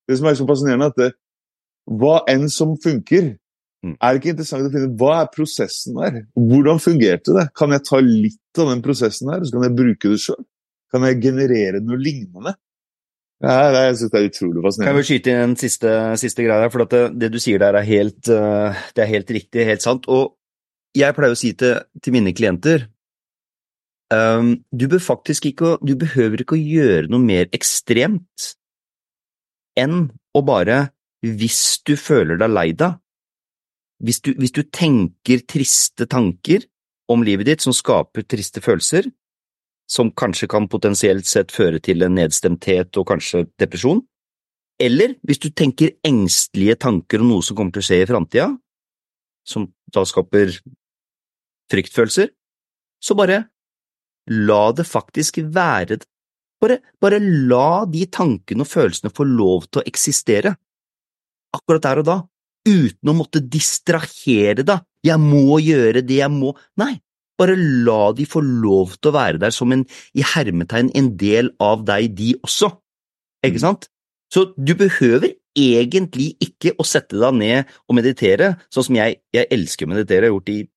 [0.09, 1.09] det som er så fascinerende, er at det,
[1.99, 3.35] hva enn som funker,
[3.79, 3.93] Mm.
[3.95, 6.15] er det ikke interessant å finne hva er prosessen der?
[6.35, 7.45] Hvordan fungerte det?
[7.55, 10.41] Kan jeg ta litt av den prosessen her, så kan jeg bruke det sjøl?
[10.91, 12.57] Kan jeg generere noe lignende?
[13.39, 16.65] Ja, det, jeg synes det er utrolig Kan jeg skyte inn en siste, siste greie
[16.65, 16.71] her?
[16.73, 20.09] for det, det du sier der er helt, eh, det er helt riktig, helt sant.
[20.11, 20.35] Og
[20.97, 22.89] jeg pleier å si til, til mine klienter
[24.11, 28.49] um, du bør ikke, du behøver ikke å gjøre noe mer ekstremt
[29.79, 30.89] enn å bare,
[31.23, 32.97] hvis du føler deg lei deg,
[34.03, 36.65] hvis du, hvis du tenker triste tanker
[37.11, 39.07] om livet ditt som skaper triste følelser,
[39.89, 44.03] som kanskje kan potensielt sett føre til en nedstemthet og kanskje depresjon,
[44.79, 48.51] eller hvis du tenker engstelige tanker om noe som kommer til å skje i framtida,
[49.43, 50.53] som da skaper
[51.73, 52.29] fryktfølelser,
[53.01, 53.41] så bare
[54.29, 55.99] la det faktisk være
[56.61, 60.53] bare, bare la de tankene og følelsene få lov til å eksistere,
[61.55, 62.17] akkurat der og da,
[62.67, 64.83] uten å måtte distrahere deg.
[65.07, 66.51] Jeg må gjøre det jeg må.
[66.79, 66.97] Nei,
[67.39, 71.53] bare la de få lov til å være der som en, i hermetegn, en del
[71.63, 72.71] av deg, de også.
[73.47, 73.87] Ikke sant?
[74.29, 79.49] Så du behøver egentlig ikke å sette deg ned og meditere, sånn som jeg, jeg
[79.55, 80.67] elsker å meditere, jeg har gjort det i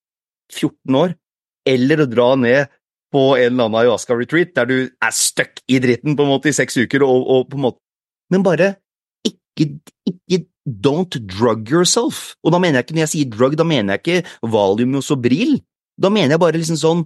[0.53, 1.17] 14 år,
[1.73, 2.79] eller å dra ned
[3.13, 6.57] på en eller annen ayahuasca-retreat der du er stuck i dritten på en måte i
[6.57, 7.81] seks uker og, og på en måte
[8.33, 8.71] Men bare
[9.29, 9.67] ikke,
[10.09, 12.37] ikke Don't drug yourself.
[12.47, 15.03] Og da mener jeg ikke, når jeg sier drug, da mener jeg ikke valium og
[15.03, 15.57] sobril.
[16.01, 17.03] Da mener jeg bare liksom sånn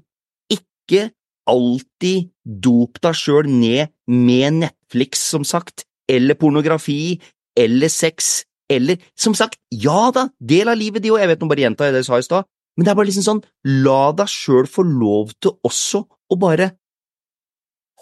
[0.53, 1.11] Ikke
[1.51, 7.18] alltid dop deg sjøl ned med Netflix, som sagt, eller pornografi,
[7.59, 11.51] eller sex, eller Som sagt, ja da, del av livet, de og jeg vet nå
[11.51, 13.44] bare gjenta det jeg sa i stad, men det er bare liksom sånn,
[13.87, 16.75] la deg sjøl få lov til også å bare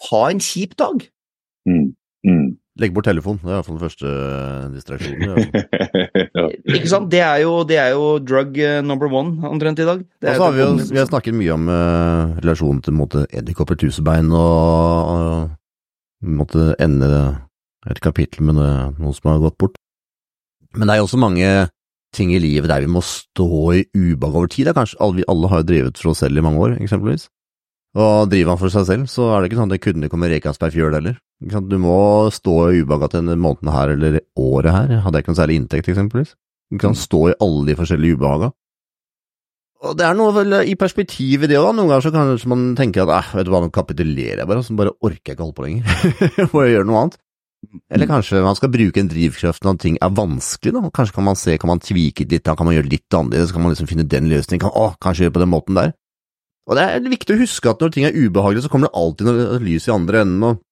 [0.08, 1.04] ha en kjip dag.
[1.68, 1.92] Mm.
[2.26, 2.48] Mm.
[2.82, 5.44] Legg bort telefonen, det er iallfall den første eh, distraksjonen.
[6.34, 6.48] Ja.
[6.74, 7.06] Ikke sant?
[7.12, 10.00] Det er jo, det er jo drug eh, number one omtrent i dag.
[10.18, 13.22] Det Og er så har vi vi har snakket mye om uh, relasjonen til måte,
[13.30, 15.52] edderkopper, tusebein og uh,
[16.26, 17.10] måtte ende
[17.86, 19.78] et kapittel med noe, noe som har gått bort.
[20.74, 21.52] Men det er jo også mange
[22.14, 24.72] ting i livet der vi må stå i ubehag over tid.
[24.72, 27.28] Er kanskje, alle, vi alle har jo drevet for oss selv i mange år, eksempelvis.
[27.94, 30.30] Og driver man for seg selv, så er det ikke sånn at det kunne komme
[30.42, 31.20] per fjøl heller.
[31.42, 34.92] Du må stå i ubehag denne måneden her eller året her.
[35.04, 36.36] Hadde jeg ikke noe særlig inntekt, eksempelvis.
[36.72, 38.52] Du kan stå i alle de forskjellige ubehaga.
[39.84, 41.74] Og det er noe vel i perspektiv i det òg.
[41.76, 44.64] Noen ganger så kanskje man tenker at eh, vet du hva, nå kapitulerer jeg bare,
[44.64, 46.48] så bare orker jeg ikke holde på lenger.
[46.54, 47.18] Må jeg gjøre noe annet.
[47.92, 50.92] Eller kanskje man skal bruke en drivkraft når ting er vanskelig, da.
[50.94, 53.64] Kanskje kan man se, kan man tvike litt, da kan man gjøre litt annerledes, kan
[53.64, 55.94] man liksom finne den løsningen, kan, å, kanskje gjøre på den måten der.
[56.64, 59.28] Og det er viktig å huske at når ting er ubehagelige, så kommer det alltid
[59.28, 60.63] noe lys i andre enden, og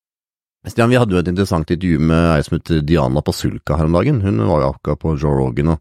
[0.62, 3.96] Stian, vi hadde jo et interessant intervju med ei som heter Diana Pasulka her om
[3.98, 4.20] dagen.
[4.22, 5.81] Hun var jo akkurat på Joe Rogan, og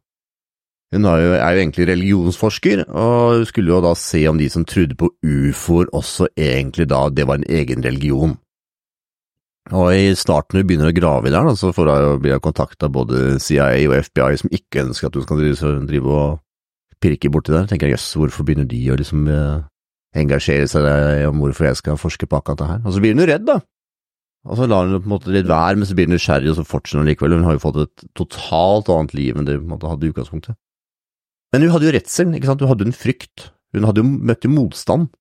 [0.92, 4.66] hun er jo, er jo egentlig religionsforsker, og skulle jo da se om de som
[4.66, 8.34] trodde på ufoer også egentlig da det var en egen religion.
[9.70, 12.90] Og i starten når hun begynner å grave i det så får hun bli kontakta
[12.90, 15.44] både CIA og FBI som ikke ønsker at du skal
[15.86, 16.40] drive, og
[17.02, 17.70] pirke borti der.
[17.70, 19.62] Tenker jeg jøss, hvorfor begynner de å liksom eh,
[20.18, 22.82] engasjere seg om hvorfor jeg skal forske på akkurat det her?
[22.82, 23.62] Og så blir hun jo redd, da.
[24.50, 26.50] Og så lar hun det på en måte litt være, men så blir hun nysgjerrig,
[26.50, 27.38] og så fortsetter hun likevel.
[27.38, 30.58] Hun har jo fått et totalt annet liv enn det hun hadde i utgangspunktet.
[31.54, 33.52] Men hun hadde jo redselen, ikke sant, hun hadde en frykt.
[33.76, 35.12] Hun hadde jo møtt jo motstand.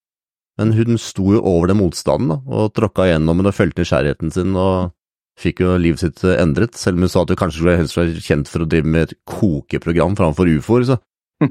[0.61, 4.33] Men hun sto jo over den motstanden da, og tråkka gjennom den og fulgte nysgjerrigheten
[4.35, 4.91] sin og
[5.41, 6.77] fikk jo livet sitt eh, endret.
[6.77, 9.07] Selv om hun sa at hun kanskje skulle helst være kjent for å drive med
[9.07, 10.99] et kokeprogram framfor ufoer, så,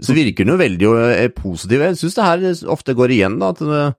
[0.05, 1.85] så virker hun jo veldig eh, positiv.
[1.87, 3.97] Jeg syns det her ofte går igjen, da, at eh,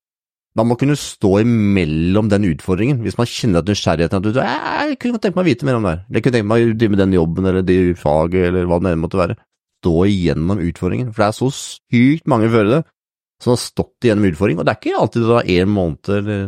[0.59, 3.03] man må kunne stå imellom den utfordringen.
[3.05, 5.87] Hvis man kjenner at nysgjerrigheten at du, jeg kunne tenke meg å vite mer om
[5.87, 6.01] det her.
[6.11, 8.95] Jeg kunne tenke meg å drive med den jobben eller det faget eller hva det
[8.95, 9.37] enn måtte være.
[9.81, 12.81] Stå igjennom utfordringen, for det er så sykt mange før det
[13.41, 16.43] som har stått igjennom utfordring, og det er ikke alltid det er en måned eller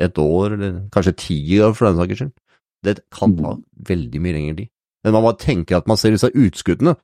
[0.00, 2.32] et år, eller kanskje ti år for den saks skyld.
[2.86, 3.52] Det kan ta
[3.90, 4.70] veldig mye lengre tid.
[5.04, 6.94] Men man bare tenker at man ser disse utskuddene.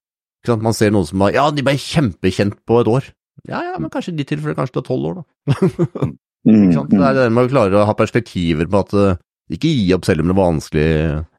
[0.63, 3.11] Man ser noen som bare Ja, de ble kjempekjent på et år.
[3.49, 6.09] Ja, ja, men kanskje i ditt tilfelle kanskje det er tolv år, da.
[6.47, 6.69] Mm.
[6.69, 6.95] Ikke sant?
[6.95, 9.19] Det er det med å klare å ha perspektiver på at uh,
[9.53, 10.87] ikke gi opp selv om det var vanskelig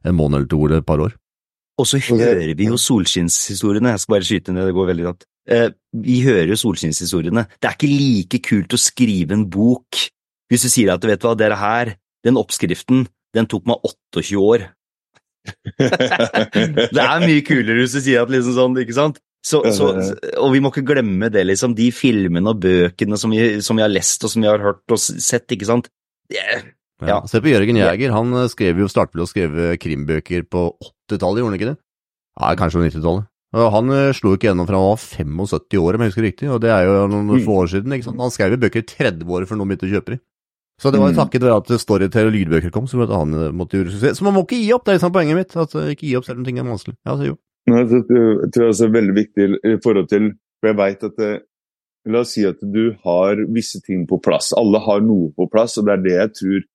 [0.08, 1.16] en måned eller to eller et par år.
[1.78, 3.92] Og så hører vi jo solskinnshistoriene.
[3.94, 5.28] Jeg skal bare skyte ned, det går veldig godt.
[5.48, 7.44] Eh, vi hører jo solskinnshistoriene.
[7.56, 10.00] Det er ikke like kult å skrive en bok
[10.48, 11.92] hvis du sier at du vet hva, dere her,
[12.24, 13.04] den oppskriften,
[13.36, 13.84] den tok meg
[14.16, 14.66] 28 år.
[15.78, 19.20] Det er mye kulere hvis du sier at liksom sånn, ikke sant?
[19.44, 19.92] Så, så,
[20.42, 21.74] og vi må ikke glemme det, liksom.
[21.78, 24.82] De filmene og bøkene som vi, som vi har lest og som vi har hørt
[24.92, 25.88] og sett, ikke sant.
[26.32, 26.66] Yeah.
[27.00, 27.08] Ja.
[27.08, 27.18] Ja.
[27.30, 31.52] Se på Jørgen Jæger, han uh, skrev jo, startet å skrive krimbøker på 80-tallet, gjorde
[31.52, 31.76] han ikke det?
[32.42, 33.28] Ja, kanskje på 90-tallet.
[33.54, 36.58] Han uh, slo ikke gjennom fra han var 75 år, om jeg husker riktig, og
[36.60, 37.44] det er jo noen Mm.
[37.46, 37.94] få år siden.
[37.94, 38.20] ikke sant?
[38.20, 40.20] Han skrev jo bøker i 30 år før noen begynte å kjøpe dem.
[40.78, 41.22] Så det var jo Mm.
[41.22, 44.18] takket være at Storytel og lydbøker kom, så han uh, måtte gjøre suksess.
[44.18, 45.56] Så man må ikke gi opp, det er liksom poenget mitt.
[45.56, 46.96] at Ikke gi opp selv om ting er vanskelig.
[47.06, 47.38] Ja, så jo.
[47.68, 51.20] Det, det, jeg tror det er veldig viktig i forhold til For jeg vet at
[51.20, 51.32] det,
[52.08, 54.52] La oss si at du har visse ting på plass.
[54.56, 56.66] Alle har noe på plass, og det er det jeg tror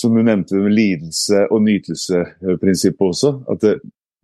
[0.00, 3.30] Som du nevnte med lidelse- og nytelsesprinsippet også.
[3.48, 3.76] At det,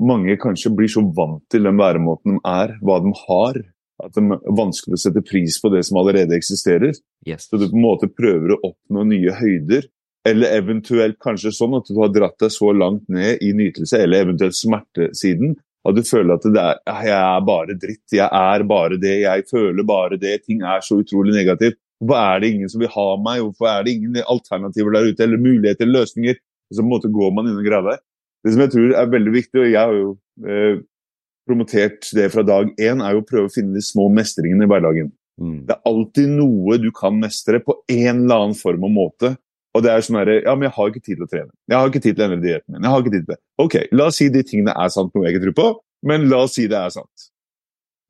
[0.02, 3.60] mange kanskje blir så vant til den væremåten de er, hva de har,
[4.00, 6.96] at det er vanskelig å sette pris på det som allerede eksisterer.
[7.28, 7.46] yes.
[7.46, 9.86] Så du på en måte prøver å oppnå nye høyder.
[10.26, 14.26] Eller eventuelt kanskje sånn at du har dratt deg så langt ned i nytelse, eller
[14.26, 15.54] eventuelt smertesiden,
[15.88, 19.14] at du føler at det er, «Ah, jeg er bare dritt, jeg er bare det,
[19.22, 21.78] jeg føler bare det, ting er så utrolig negativt.
[22.00, 25.24] Hvorfor er det ingen som vil ha meg, hvorfor er det ingen alternativer der ute,
[25.24, 26.36] eller muligheter, løsninger?
[26.36, 28.00] Og så på en måte går man inn og graver.
[28.44, 30.12] Det som jeg tror er veldig viktig, og jeg har jo
[30.48, 30.80] eh,
[31.48, 34.70] promotert det fra dag én, er jo å prøve å finne de små mestringene i
[34.70, 35.10] hverdagen.
[35.40, 35.58] Mm.
[35.68, 39.34] Det er alltid noe du kan mestre på en eller annen form og måte.
[39.76, 41.52] Og det er sånn herre Ja, men jeg har ikke tid til å trene.
[41.70, 42.82] Jeg har ikke tid til å endre dietten min.
[42.82, 43.40] Jeg har ikke tid til det.
[43.62, 45.66] Ok, la oss si de tingene er sant, noe jeg ikke tror på,
[46.10, 47.28] men la oss si det er sant.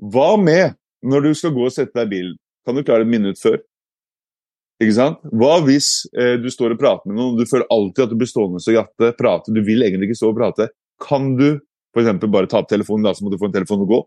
[0.00, 3.08] Hva med når du skal gå og sette deg i bilen, Kan du klare et
[3.08, 3.56] minutt før?
[4.84, 5.22] Ikke sant?
[5.32, 8.18] Hva hvis eh, du står og prater med noen, og du føler alltid at du
[8.20, 10.68] blir stående og jatte, prate, du vil egentlig ikke stå og prate.
[11.00, 11.46] Kan du
[11.96, 12.12] f.eks.
[12.28, 14.00] bare ta opp telefonen, da, så må du få en telefon å gå?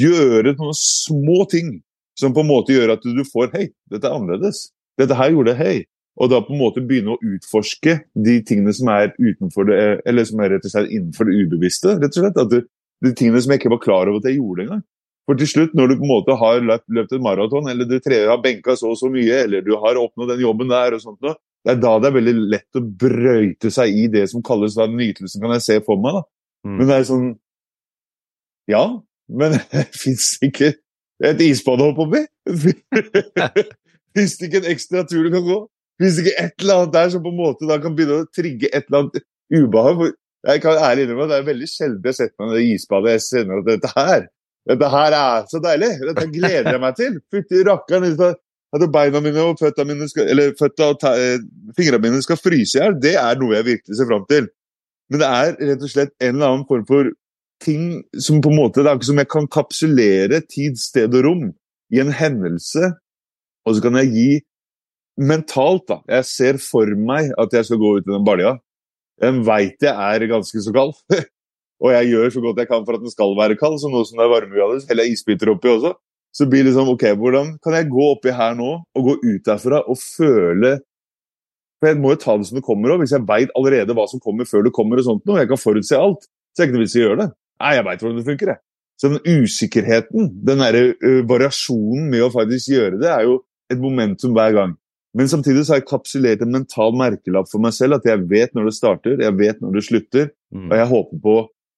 [0.00, 1.74] Gjøre noen små ting
[2.18, 4.70] som på en måte gjør at du får Hei, dette er annerledes.
[5.00, 5.76] Dette her gjorde hei.
[6.20, 10.26] Og da på en måte begynne å utforske de tingene som er utenfor det, eller
[10.28, 11.94] som er rett og slett innenfor det ubevisste.
[11.96, 12.40] rett og slett.
[12.42, 12.64] At det,
[13.02, 14.82] de tingene som jeg ikke var klar over at jeg gjorde engang.
[15.26, 17.96] For til slutt, når du på en måte har løpt, løpt et maraton, eller du
[18.02, 21.04] tre, har benka så og så mye, eller du har oppnådd den jobben der, og
[21.04, 24.42] sånt noe, det er da det er veldig lett å brøyte seg i det som
[24.44, 26.18] kalles da nytelsen, kan jeg se for meg.
[26.18, 26.24] da.
[26.66, 26.74] Mm.
[26.78, 27.28] Men det er sånn
[28.70, 28.82] Ja,
[29.30, 30.72] men det fins ikke
[31.22, 32.24] et isbad å hoppe oppi?
[34.12, 35.58] Fins det ikke en ekstra tur du kan gå?
[36.02, 38.70] Det ikke et eller annet der som på en måte da kan begynne å trigge
[38.72, 40.04] et eller annet ubehag?
[40.50, 43.12] Jeg kan ærlig innrømme at det er veldig sjelden jeg setter meg i det isbadet
[43.12, 44.24] jeg kjenner at dette her
[44.70, 45.92] dette her er så deilig!
[46.06, 47.18] Dette gleder jeg meg til!
[47.32, 48.36] Fytti rakkeren!
[48.72, 51.42] At beina mine og føtta mine skal, eller føtta og eh,
[51.76, 54.46] fingrene mine skal fryse i hjel, det er noe jeg virkelig ser fram til.
[55.12, 57.10] Men det er rett og slett en eller annen form for
[57.62, 57.82] ting
[58.16, 61.44] som på en måte Det er ikke som jeg kan kapsulere tid, sted og rom
[61.92, 62.94] i en hendelse,
[63.66, 64.30] og så kan jeg gi
[65.20, 65.98] mentalt, da.
[66.18, 68.56] Jeg ser for meg at jeg skal gå ut i den balja.
[69.22, 70.94] Den veit jeg er ganske så kald.
[71.82, 74.04] og jeg gjør så godt jeg kan for at den skal være kald, så nå
[74.06, 75.94] som det er varmegrader, heller jeg isbiter oppi også.
[76.32, 79.44] Så blir det liksom, ok, hvordan kan jeg gå oppi her nå, og gå ut
[79.44, 80.78] derfra og føle
[81.82, 83.00] For jeg må jo ta det som det kommer òg.
[83.02, 85.58] Hvis jeg veit allerede hva som kommer før det kommer, og sånt, og jeg kan
[85.58, 87.26] forutse alt, så er ikke noe vits i å gjøre det.
[87.58, 88.62] Nei, jeg veit hvordan det funker, jeg.
[89.02, 93.40] Så den usikkerheten, den derre uh, variasjonen med å faktisk gjøre det, er jo
[93.72, 94.76] et momentum hver gang.
[95.14, 98.54] Men samtidig så har jeg kapsulert en mental merkelapp for meg selv, at jeg vet
[98.56, 100.68] når det starter, jeg vet når det slutter, Mm.
[100.70, 101.34] og jeg håper på,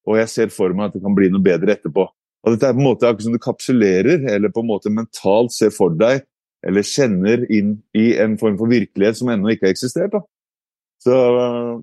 [0.07, 2.09] og jeg ser for meg at det kan bli noe bedre etterpå.
[2.45, 5.55] Og dette er på en måte akkurat som du kapsulerer, eller på en måte mentalt
[5.55, 6.25] ser for deg,
[6.67, 10.13] eller kjenner inn i en form for virkelighet som ennå ikke har eksistert.
[10.13, 10.21] Da.
[11.05, 11.83] Så øh,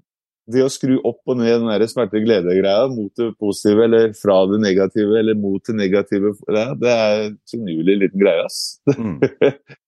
[0.52, 4.60] det å skru opp og ned den der smerte-glede-greia mot det positive, eller fra det
[4.64, 6.34] negative, eller mot det negative,
[6.82, 8.82] det er en finurlig liten greie, ass.
[8.98, 9.20] Mm.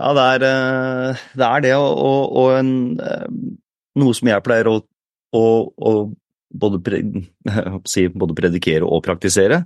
[0.00, 2.72] Ja, det er, eh, det er det, og, og, en,
[3.04, 3.26] eh,
[4.00, 4.78] noe som jeg pleier å,
[5.36, 5.44] å,
[5.76, 5.92] å
[6.50, 6.80] både,
[8.22, 9.64] både predikere og praktisere.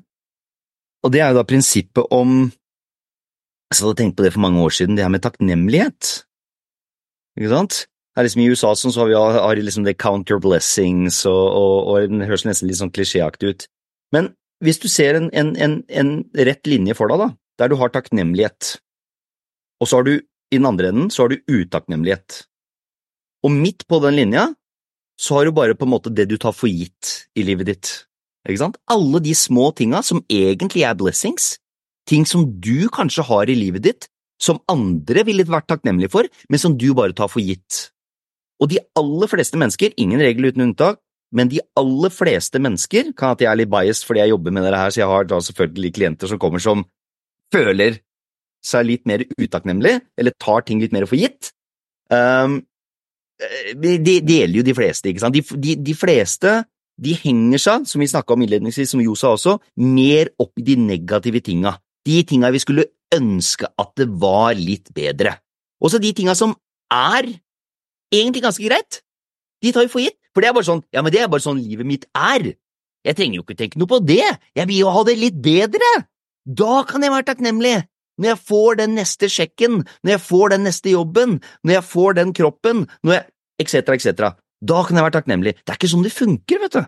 [1.05, 2.51] Og det er jo da prinsippet om
[3.73, 6.11] Jeg hadde tenkt på det for mange år siden, det her med takknemlighet.
[7.35, 7.79] Ikke sant?
[8.15, 11.45] Her liksom I USA sånn, så har vi har liksom det count your blessings, og,
[11.59, 13.67] og, og det høres nesten litt sånn klisjéaktig ut.
[14.15, 14.31] Men
[14.63, 16.13] hvis du ser en, en, en, en
[16.47, 18.77] rett linje for deg, da, der du har takknemlighet,
[19.85, 22.45] og så har du i den andre enden så har du utakknemlighet.
[23.45, 24.49] Og midt på den linja
[25.21, 27.93] så har du bare på en måte det du tar for gitt i livet ditt.
[28.49, 28.81] Ikke sant?
[28.91, 31.57] Alle de små tinga som egentlig er blessings,
[32.09, 34.09] ting som du kanskje har i livet ditt,
[34.41, 37.89] som andre ville vært takknemlige for, men som du bare tar for gitt.
[38.61, 41.01] Og de aller fleste mennesker, ingen regel uten unntak,
[41.35, 44.67] men de aller fleste mennesker, kan at jeg er litt biased fordi jeg jobber med
[44.67, 46.85] dette her, så jeg har da selvfølgelig klienter som kommer som
[47.55, 47.99] føler
[48.65, 51.53] seg litt mer utakknemlig, eller tar ting litt mer for gitt.
[52.13, 52.63] Um,
[53.77, 55.37] det, det gjelder jo de fleste, ikke sant.
[55.37, 56.63] De, de, de fleste
[57.03, 60.67] de henger seg, som vi snakka om innledningsvis, som Jo sa også, mer opp i
[60.67, 61.75] de negative tinga.
[62.07, 65.37] De tinga vi skulle ønske at det var litt bedre.
[65.85, 66.55] Også de tinga som
[66.93, 67.33] er
[68.15, 69.01] egentlig ganske greit.
[69.65, 71.45] De tar vi for gitt, for det er bare sånn, ja, men det er bare
[71.45, 72.53] sånn livet mitt er.
[73.05, 74.25] Jeg trenger jo ikke tenke noe på det,
[74.57, 75.91] jeg vil jo ha det litt bedre.
[76.45, 77.77] Da kan jeg være takknemlig.
[78.21, 82.19] Når jeg får den neste sjekken, når jeg får den neste jobben, når jeg får
[82.21, 83.25] den kroppen, når jeg
[83.65, 84.35] etc., etc.
[84.65, 85.57] Da kan jeg være takknemlig.
[85.63, 86.85] Det er ikke sånn det funker, vet du.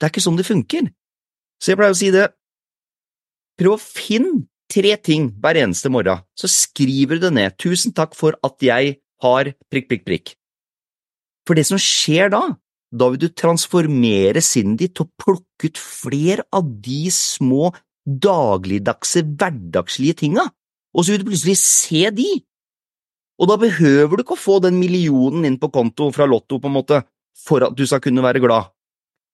[0.00, 0.90] Det er ikke sånn det funker.
[1.60, 2.28] Så jeg pleier å si det.
[3.60, 7.56] Prøv å finne tre ting hver eneste morgen, så skriver du det ned.
[7.60, 10.34] Tusen takk for at jeg har prikk, prikk, prikk.
[11.48, 12.44] For det som skjer da,
[12.90, 17.72] da vil du transformere sinnet ditt til å plukke ut flere av de små
[18.06, 20.46] dagligdagse, hverdagslige tinga,
[20.94, 22.28] og så vil du plutselig se de.
[23.40, 26.68] Og da behøver du ikke å få den millionen inn på konto fra Lotto, på
[26.68, 27.00] en måte,
[27.40, 28.68] for at du skal kunne være glad.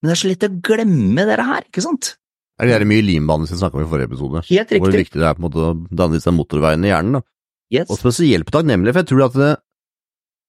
[0.01, 2.15] Men det er så lett å glemme dere her, ikke sant?
[2.57, 4.43] Det er mye limbane som vi snakka om i forrige episode?
[4.49, 7.19] Helt Hvor viktig det er på en måte å danne disse motorveiene i hjernen.
[7.19, 7.27] da.
[7.73, 7.91] Yes.
[7.91, 9.51] Og spesielt på takknemlige, for jeg tror at det,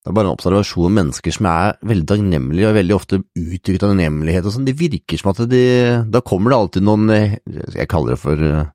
[0.05, 3.81] det er bare en observasjon av mennesker som er veldig takknemlige, og veldig ofte uttrykker
[3.83, 4.67] takknemlighet og sånn.
[4.69, 5.63] Det virker som at de
[6.13, 8.69] Da kommer det alltid noen Jeg kaller det for eh,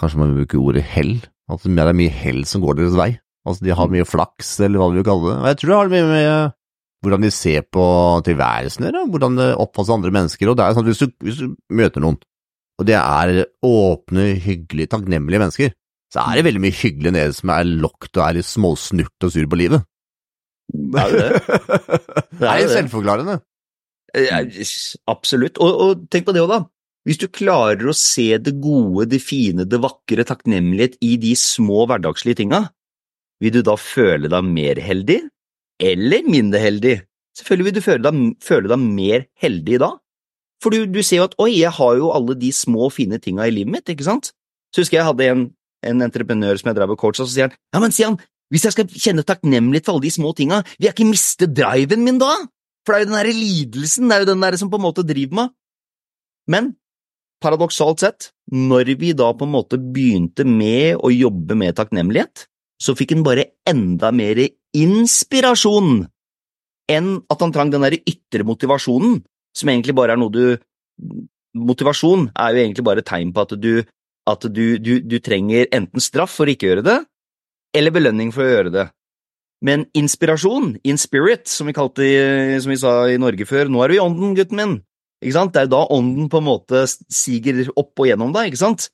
[0.00, 1.18] Kanskje man bruker ordet hell?
[1.50, 3.10] At det er mye hell som går deres vei.
[3.48, 5.36] Altså de har mye flaks, eller hva du vil kalle det.
[5.40, 6.56] Og jeg tror det har mye med
[7.00, 7.84] hvordan de ser på
[8.26, 10.50] tilværelsen deres, hvordan det oppfattes andre mennesker.
[10.50, 12.18] Og det er sånn at hvis du, hvis du møter noen,
[12.80, 15.72] og det er åpne, hyggelige, takknemlige mennesker,
[16.10, 19.32] så er det veldig mye hyggelig nede som er lokt og er litt småsnurt og
[19.32, 19.86] sur på livet.
[20.70, 21.30] Det er jo det.
[22.38, 22.74] Det er det det.
[22.76, 23.32] selvforklarende.
[24.14, 24.60] Eh,
[25.10, 25.58] Absolutt.
[25.58, 26.58] Og, og tenk på det òg, da.
[27.08, 31.86] Hvis du klarer å se det gode, det fine, det vakre, takknemlighet i de små
[31.88, 32.66] hverdagslige tinga,
[33.40, 35.22] vil du da føle deg mer heldig
[35.80, 36.98] eller mindre heldig?
[37.40, 39.94] Selvfølgelig vil du føle deg, føle deg mer heldig da.
[40.60, 43.46] For du, du ser jo at oi, jeg har jo alle de små, fine tinga
[43.48, 44.34] i livet mitt, ikke sant?
[44.74, 45.46] Så husker jeg hadde en,
[45.88, 48.20] en entreprenør som jeg drev og coacha, så sier han ja, men sier han,
[48.52, 52.04] hvis jeg skal kjenne takknemlighet for alle de små tinga, vil jeg ikke miste driven
[52.04, 52.34] min da?
[52.84, 54.84] For det er jo den derre lidelsen, det er jo den der som på en
[54.84, 55.56] måte driver meg.
[56.50, 56.72] Men
[57.42, 62.46] paradoksalt sett, når vi da på en måte begynte med å jobbe med takknemlighet,
[62.80, 64.40] så fikk han bare enda mer
[64.76, 66.04] inspirasjon
[66.90, 69.20] enn at han trang den der ytre motivasjonen,
[69.56, 70.44] som egentlig bare er noe du
[71.50, 73.80] Motivasjon er jo egentlig bare et tegn på at du,
[74.30, 76.98] at du, du, du trenger enten straff for ikke å gjøre det,
[77.74, 78.84] eller belønning for å gjøre det.
[79.66, 82.06] Men inspirasjon, in spirit, som vi, kalte,
[82.62, 84.76] som vi sa i Norge før, nå er du i ånden, gutten min.
[85.20, 85.52] Ikke sant?
[85.52, 88.88] Det er jo da ånden på en måte siger opp og gjennom deg, ikke sant?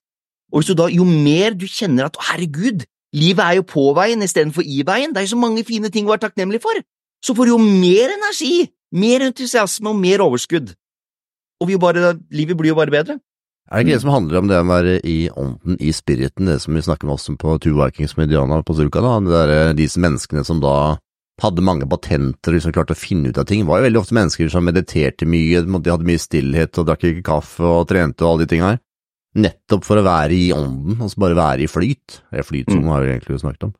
[0.52, 2.84] Og hvis du da, jo mer du kjenner at herregud,
[3.16, 6.06] livet er jo på veien istedenfor i veien, det er jo så mange fine ting
[6.06, 6.82] å være takknemlig for,
[7.24, 10.74] så får du jo mer energi, mer entusiasme og mer overskudd.
[11.62, 13.18] Og bare, livet blir jo bare bedre.
[13.66, 16.60] Er det ikke det som handler om det å være i ånden, i spiriten, det
[16.62, 19.32] som vi snakker med oss om på Two Vikings med Diana på Surka, da, det
[19.32, 20.98] der, eh, disse menneskene som da
[21.42, 24.00] hadde mange patenter og liksom klarte å finne ut av ting, Det var jo veldig
[24.00, 28.24] ofte mennesker som mediterte mye, de hadde mye stillhet og drakk ikke kaffe og trente
[28.24, 28.78] og alle de tinga her,
[29.36, 32.22] nettopp for å være i ånden, altså bare være i flyt.
[32.32, 32.88] Det er flyt som Mm.
[32.88, 33.74] har vi egentlig snakket om.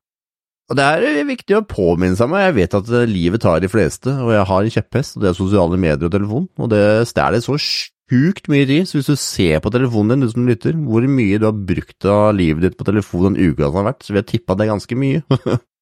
[0.68, 3.68] Og det er viktig å påminne seg om, jeg vet at eh, livet tar de
[3.68, 6.82] fleste, og jeg har en kjepphest, og det er sosiale medier og telefon, og det
[7.08, 10.74] stjeler så sjukt mye tid, så hvis du ser på telefonen din, du som lytter,
[10.74, 14.02] hvor mye du har brukt av livet ditt på telefonen den uka som har vært,
[14.04, 15.22] så vil jeg tippe at det er ganske mye.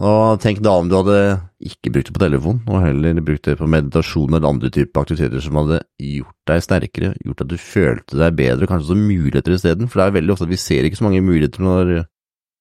[0.00, 1.16] og tenk da om du hadde
[1.60, 5.44] ikke brukt det på telefon, og heller brukt det på meditasjon eller andre typer aktiviteter
[5.44, 9.90] som hadde gjort deg sterkere, gjort at du følte deg bedre, kanskje så muligheter isteden,
[9.90, 11.92] for det er veldig ofte at vi ser ikke så mange muligheter når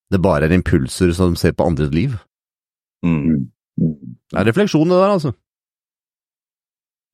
[0.09, 2.17] det bare er impulser som ser på andres liv.
[3.05, 3.47] Mm.
[3.79, 5.33] Det er refleksjon det der, altså.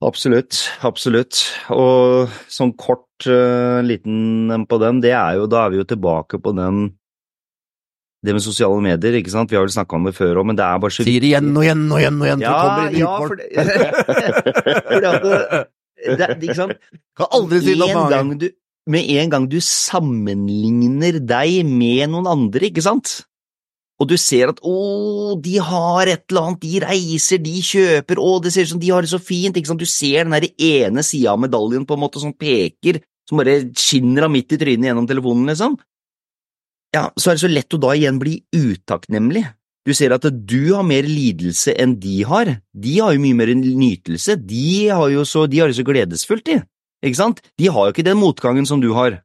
[0.06, 1.40] Absolutt, absolutt.
[1.74, 5.88] Og sånn kort uh, liten en på den, det er jo, da er vi jo
[5.88, 6.88] tilbake på den
[8.26, 9.52] det med sosiale medier, ikke sant?
[9.52, 11.30] Vi har vel snakka om det før òg, men det er bare så Sier det
[11.32, 13.46] igjen og igjen og igjen og igjen, Ja, kommer inn ja, for det,
[16.06, 16.76] det, det, ikke sant?
[17.18, 18.50] Kan aldri si noe du,
[18.92, 23.24] med en gang du sammenligner deg med noen andre, ikke sant?
[23.96, 24.76] Og du ser at å,
[25.40, 28.92] de har et eller annet, de reiser, de kjøper, å, det ser ut som de
[28.92, 29.82] har det så fint, ikke sant?
[29.82, 33.62] Du ser den der ene sida av medaljen på en måte som peker, som bare
[33.80, 35.80] skinner av midt i trynet gjennom telefonen, liksom.
[36.96, 39.43] Ja, så er det så lett å da igjen bli utakknemlig.
[39.86, 42.56] Du ser at du har mer lidelse enn de har.
[42.74, 46.46] De har jo mye mer nytelse, de har jo så, de har det så gledesfullt,
[46.48, 46.62] de.
[47.06, 47.43] Ikke sant?
[47.60, 49.20] De har jo ikke den motgangen som du har.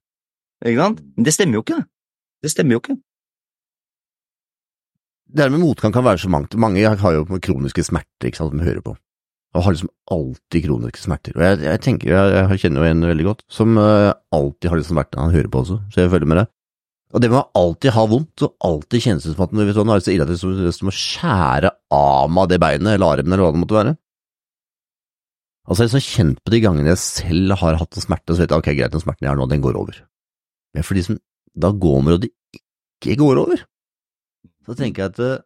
[0.66, 1.00] Ikke sant?
[1.16, 1.80] Men det stemmer jo ikke.
[2.44, 2.98] Det stemmer jo ikke.
[5.30, 6.58] Det her med motgang kan være så mangt.
[6.58, 8.96] Mange har jo kroniske smerter, ikke sant, som hører på.
[9.54, 11.36] Og har liksom alltid kroniske smerter.
[11.38, 14.80] Og jeg, jeg tenker, jeg, jeg kjenner jo en veldig godt, som uh, alltid har
[14.80, 16.50] liksom vært han hører på også, så jeg følger med det.
[17.10, 19.80] Og det med å alltid ha vondt, og alltid kjennes det som at vet du,
[19.82, 22.60] nå er det så ille at det er som- er å skjære av meg det
[22.62, 23.96] beinet, eller armen, eller hva det måtte være.
[25.68, 28.42] Altså, jeg har liksom kjent på de gangene jeg selv har hatt en smerte, så
[28.42, 29.98] vet jeg ok, greit, den smerten jeg har nå, den går over.
[30.74, 31.18] Men for de som
[31.58, 33.64] da går med og det ikke går over,
[34.66, 35.42] så tenker jeg at eh,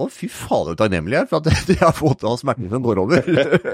[0.00, 3.00] å, fy fader, takknemlig jeg er for at jeg har fått av smerten som går
[3.00, 3.24] over.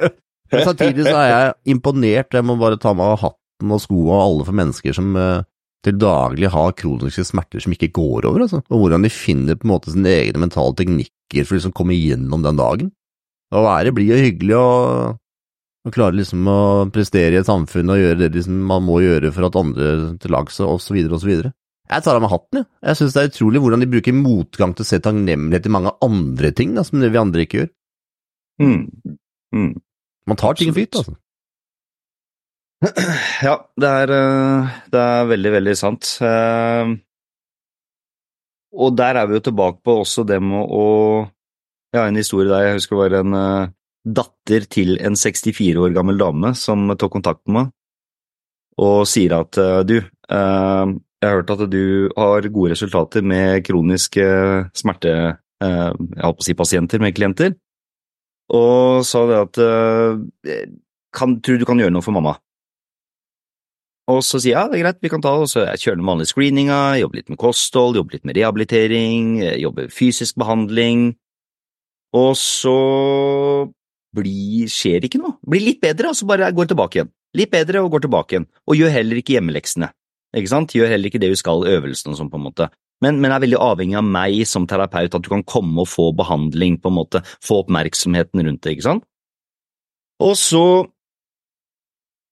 [0.52, 4.14] Men samtidig så er jeg imponert, jeg må bare ta meg av hatten og skoa
[4.14, 5.42] og alle for mennesker som eh,
[5.86, 8.62] til daglig har kroniske smerter som ikke går over, altså.
[8.70, 11.94] Og hvordan de finner på en måte sine egne mentale teknikker for å liksom komme
[11.94, 12.90] igjennom den dagen.
[13.54, 15.20] Å være blid og hyggelig og,
[15.86, 16.58] og klare liksom å
[16.94, 20.34] prestere i et samfunn og gjøre det liksom man må gjøre for at andre til
[20.34, 21.52] lags og så videre og så videre.
[21.86, 22.66] Jeg tar av meg hatten, jeg.
[22.88, 25.92] Jeg synes det er utrolig hvordan de bruker motgang til å se takknemlighet i mange
[26.02, 27.68] andre ting, da, som det vi andre ikke gjør.
[28.64, 28.80] Mm.
[29.54, 29.70] Mm.
[30.26, 31.14] Man tar ting for gitt, altså.
[33.46, 36.10] Ja, det er, eh, det er veldig, veldig sant.
[36.20, 36.96] Eh,
[38.76, 41.30] Og der er vi jo tilbake på også det med å
[41.94, 43.70] Jeg har en historie der jeg husker det var en eh,
[44.04, 47.72] datter til en 64 år gammel dame som tok kontakt med meg
[48.76, 49.56] og sier at
[49.88, 54.26] du, jeg har hørt at du har gode resultater med kroniske
[54.76, 55.14] smerte,
[55.64, 57.54] jeg holdt på å si pasienter med klienter,
[58.52, 59.62] og sa det at
[61.16, 62.36] kan, tror du kan gjøre noe for mamma.
[64.12, 65.82] Og så sier jeg ja, det er greit, vi kan ta det, og så jeg
[65.82, 70.38] kjører den vanlige screeninga, jobber litt med kosthold, jobber litt med rehabilitering, eh, jobber fysisk
[70.38, 71.08] behandling,
[72.14, 72.76] og så
[74.16, 75.36] blir, skjer ikke noe.
[75.42, 77.12] Blir litt bedre, og så bare går tilbake igjen.
[77.36, 79.90] Litt bedre og går tilbake igjen, og gjør heller ikke hjemmeleksene.
[80.36, 80.74] Ikke sant?
[80.76, 82.70] Gjør heller ikke det du skal, øvelsene og sånn, på en måte.
[83.04, 86.12] Men, men er veldig avhengig av meg som terapeut, at du kan komme og få
[86.16, 89.04] behandling, på en måte, få oppmerksomheten rundt det, ikke sant?
[90.24, 90.64] Og så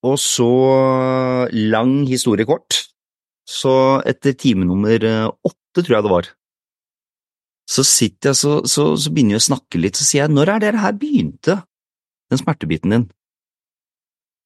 [0.04, 0.50] Og så,
[1.52, 2.82] lang historie kort,
[3.48, 6.28] så etter time nummer eh, åtte, tror jeg det var,
[7.64, 10.52] så sitter jeg, så, så, så begynner jeg å snakke litt, så sier jeg når
[10.52, 11.58] er det her begynte,
[12.32, 13.06] den smertebiten din?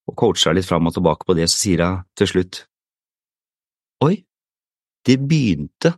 [0.09, 2.61] Og coacher litt fram og tilbake på det, så sier jeg til slutt,
[4.07, 4.15] oi,
[5.07, 5.93] det begynte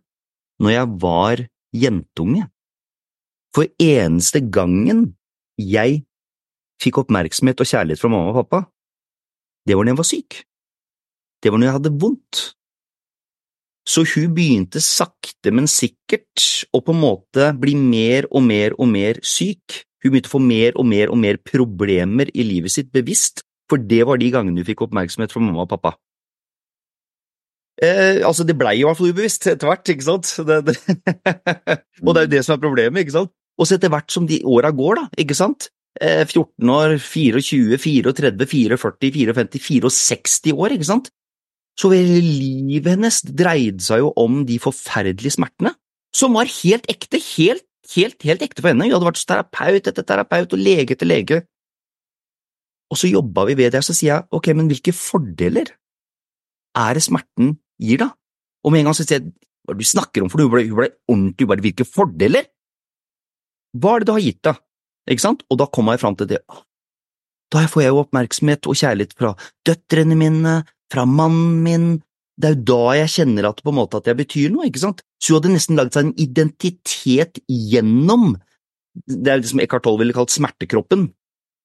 [0.61, 1.45] når jeg var
[1.77, 2.47] jentunge.
[3.55, 5.11] For eneste gangen
[5.59, 6.01] jeg
[6.81, 8.63] fikk oppmerksomhet og kjærlighet fra mamma og pappa,
[9.67, 10.41] det var når jeg var syk.
[11.41, 12.41] Det var når jeg hadde vondt.
[13.87, 18.91] Så hun begynte sakte, men sikkert å på en måte bli mer og mer og
[18.91, 19.81] mer syk.
[20.01, 23.81] Hun begynte å få mer og mer og mer problemer i livet sitt bevisst, for
[23.81, 25.95] det var de gangene hun fikk oppmerksomhet fra mamma og pappa.
[27.81, 30.29] Eh, altså, det blei i hvert fall ubevisst etter hvert, ikke sant?
[30.45, 30.75] Det, det.
[32.05, 33.33] og det er jo det som er problemet, ikke sant?
[33.57, 35.71] Og så etter hvert som de åra går, da, ikke sant?
[35.99, 41.11] Eh, 14 år, 24, 34, 44, 54, 64 år, ikke sant?
[41.79, 45.73] Så livet hennes dreide seg jo om de forferdelige smertene,
[46.15, 47.65] som var helt ekte, helt,
[47.95, 48.87] helt, helt ekte for henne.
[48.87, 51.41] Hun hadde vært terapeut etter terapeut og lege etter lege.
[52.91, 55.71] Og så jobba vi ved det, og så sier jeg ok, men hvilke fordeler
[56.77, 58.11] er det smerten gir, da?
[58.63, 59.31] Og med en gang så sier jeg
[59.61, 62.47] hva er det du snakker om, for hun ble, hun ble ordentlig, bare hvilke fordeler?
[63.77, 64.55] Hva er det du har gitt, da?
[65.09, 65.41] Ikke sant?
[65.49, 66.43] Og da kommer jeg fram til det.
[67.51, 69.33] Da får jeg jo oppmerksomhet og kjærlighet fra
[69.67, 71.89] døtrene mine, fra mannen min,
[72.41, 74.81] det er jo da jeg kjenner at på en måte at jeg betyr noe, ikke
[74.81, 75.03] sant?
[75.21, 78.31] Så hun hadde nesten laget seg en identitet gjennom
[79.07, 81.07] det er det som Eckhart Tolle ville kalt smertekroppen,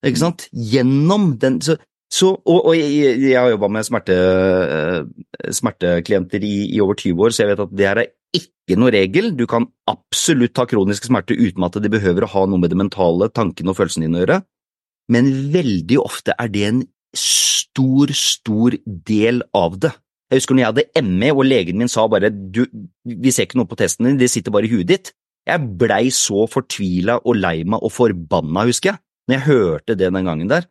[0.07, 0.47] ikke sant?
[0.55, 1.75] Gjennom den så,
[2.13, 4.19] så, og, og jeg, jeg, har jobba med smerte,
[5.59, 8.93] smerteklienter i, i, over 20 år, så jeg vet at det her er ikke noe
[8.95, 9.31] regel.
[9.39, 12.81] Du kan absolutt ha kroniske smerter uten at de behøver å ha noe med det
[12.81, 14.41] mentale, tankene og følelsene dine å gjøre,
[15.13, 16.83] men veldig ofte er det en
[17.17, 19.93] stor, stor del av det.
[20.27, 22.65] Jeg husker når jeg hadde ME og legen min sa bare du,
[23.07, 25.13] vi ser ikke noe på testen din, det sitter bare i huet ditt.
[25.47, 30.11] Jeg blei så fortvila og lei meg og forbanna, husker jeg, når jeg hørte det
[30.11, 30.67] den gangen der.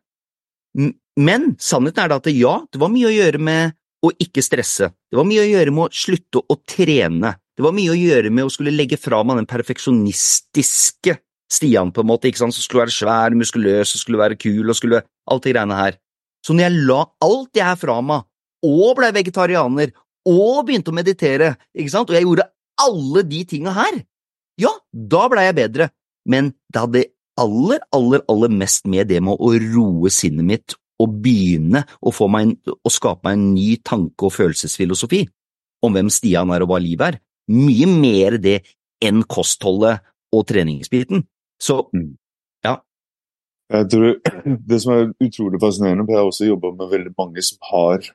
[1.16, 4.90] Men sannheten er da at ja, det var mye å gjøre med å ikke stresse,
[5.08, 8.32] det var mye å gjøre med å slutte å trene, det var mye å gjøre
[8.34, 12.64] med å skulle legge fra meg den perfeksjonistiske Stian, på en måte, ikke sant, som
[12.64, 15.98] skulle være svær, muskuløs, og skulle være kul og skulle alt det greiene her.
[16.42, 18.26] Så når jeg la alt det her fra meg,
[18.66, 19.92] og blei vegetarianer,
[20.26, 22.48] og begynte å meditere, ikke sant, og jeg gjorde
[22.82, 24.00] alle de tinga her,
[24.58, 25.88] ja, da blei jeg bedre,
[26.26, 27.04] men det hadde
[27.38, 32.26] aller, aller, aller mest med det med å roe sinnet mitt og begynne å, få
[32.32, 35.26] meg en, å skape meg en ny tanke- og følelsesfilosofi
[35.84, 37.18] om hvem Stian er og hva livet er.
[37.52, 38.60] Mye mer det
[39.04, 40.02] enn kostholdet
[40.34, 41.24] og treningsbiten.
[41.62, 41.80] Så
[42.64, 42.76] ja.
[43.72, 44.14] Jeg tror
[44.70, 48.10] Det som er utrolig fascinerende, for jeg har også jobba med veldig mange som har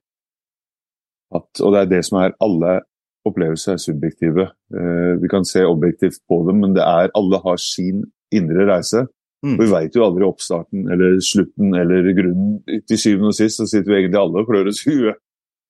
[1.31, 2.81] hatt Og det er det som er alle
[3.27, 4.47] opplevelser er subjektive.
[4.73, 8.03] Eh, vi kan se objektivt på dem, men det er alle har sin
[8.33, 9.05] indre reise.
[9.45, 9.57] Mm.
[9.59, 12.59] Vi veit jo aldri oppstarten eller slutten eller grunnen.
[12.89, 15.21] Til syvende og sist så sitter vi egentlig alle og klør oss i huet.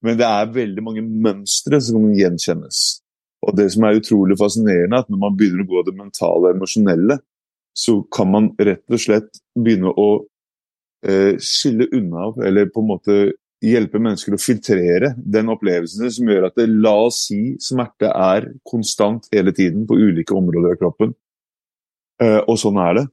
[0.02, 3.02] Men det er veldig mange mønstre som gjenkjennes.
[3.42, 6.50] Og det som er utrolig fascinerende, er at når man begynner å gå det mentale
[6.50, 7.18] og emosjonelle,
[7.78, 10.10] så kan man rett og slett begynne å
[11.08, 13.18] eh, skille unna, eller på en måte
[13.62, 18.50] hjelpe mennesker å filtrere den opplevelsen som gjør at det, la oss si smerte er
[18.68, 21.14] konstant hele tiden på ulike områder av kroppen.
[22.22, 23.06] Eh, og sånn er det.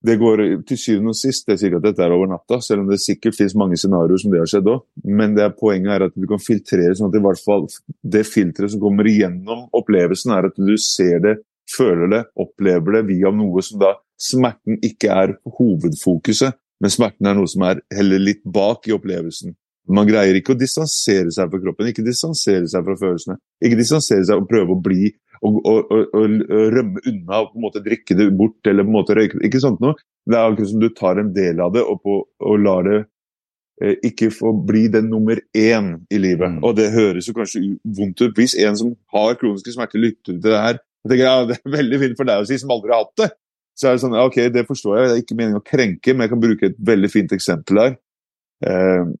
[0.00, 2.84] Det går til syvende og sist det er sikkert at dette er over natta, selv
[2.84, 4.84] om det sikkert finnes mange scenarioer som det har skjedd òg.
[5.04, 7.66] Men er poenget er at du kan filtrere sånn at i hvert fall
[8.16, 11.34] det filteret som kommer igjennom opplevelsen, er at du ser det,
[11.70, 17.38] føler det, opplever det via noe som da Smerten ikke er hovedfokuset, men smerten er
[17.38, 19.54] noe som er heller litt bak i opplevelsen.
[19.90, 23.38] Man greier ikke å distansere seg fra kroppen, ikke distansere seg fra følelsene.
[23.64, 25.08] Ikke distansere seg og prøve å bli
[25.46, 26.34] og, og, og, og,
[26.74, 29.62] rømme unna og på en måte drikke det bort eller på en måte røyke Ikke
[29.62, 29.96] sånt noe.
[30.28, 32.98] Det er akkurat som du tar en del av det og, på, og lar det
[33.80, 36.58] eh, ikke få bli den nummer én i livet.
[36.58, 36.60] Mm.
[36.66, 38.36] Og det høres jo kanskje vondt ut.
[38.36, 41.76] Hvis en som har kroniske smerter, lytter til det her jeg tenker, ja, Det er
[41.78, 43.30] veldig fint for deg å si, som aldri har hatt det.
[43.78, 46.26] Så er det sånn, ok, det forstår jeg, det er ikke meningen å krenke, men
[46.26, 47.94] jeg kan bruke et veldig fint eksempel her.
[48.68, 49.12] Eh,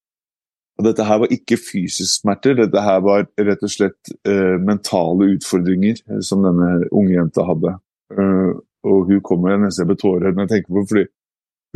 [0.80, 5.34] Og dette her var ikke fysisk smerter, dette her var rett og slett uh, mentale
[5.34, 7.74] utfordringer eh, som denne unge jenta hadde.
[8.16, 8.54] Uh,
[8.88, 11.02] og hun kommer, jeg nesten med tårer når jeg tenker på fordi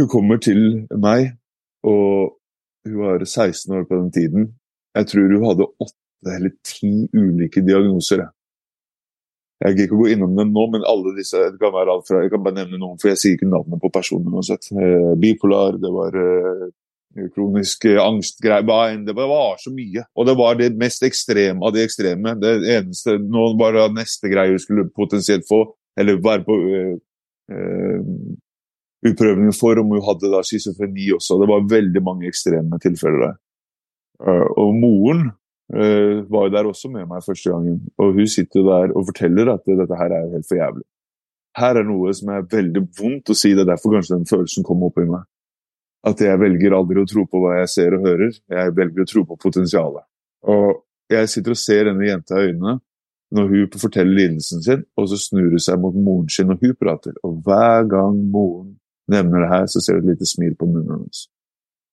[0.01, 0.63] hun kommer til
[0.97, 1.35] meg,
[1.85, 2.33] og
[2.89, 4.47] hun var 16 år på den tiden.
[4.97, 8.25] Jeg tror hun hadde åtte eller ti ulike diagnoser.
[9.61, 12.09] Jeg gidder ikke å gå innom dem nå, men alle disse det kan være alt
[12.09, 14.73] fra, Jeg kan bare nevne noen, for jeg sier ikke navnet på personen uansett.
[15.21, 16.17] Bipolar, det var
[17.35, 20.05] kronisk angstgreier Det var så mye.
[20.17, 22.35] Og det var det mest ekstreme av de ekstreme.
[22.41, 25.65] Det eneste Nå var det neste greie hun skulle potensielt få,
[25.99, 26.97] eller være på øh,
[27.53, 28.01] øh,
[29.09, 31.39] utprøving for, om hun hadde da schizofreni også.
[31.41, 33.37] Det var veldig mange ekstreme tilfeller der.
[34.25, 35.23] Uh, og moren
[35.75, 39.51] uh, var jo der også med meg første gangen, og hun sitter der og forteller
[39.53, 40.87] at dette her er helt for jævlig.
[41.59, 44.67] Her er noe som er veldig vondt å si, det er derfor kanskje den følelsen
[44.67, 45.27] kom opp i meg.
[46.05, 49.09] At jeg velger aldri å tro på hva jeg ser og hører, jeg velger å
[49.09, 50.05] tro på potensialet.
[50.53, 50.83] Og
[51.13, 52.79] jeg sitter og ser denne jenta i øynene
[53.35, 56.75] når hun forteller lidelsen sin, og så snur hun seg mot moren sin og hun
[56.79, 57.17] prater.
[57.27, 58.75] Og hver gang moren
[59.11, 61.25] nevner det her, så ser du et lite smil på munnen hennes.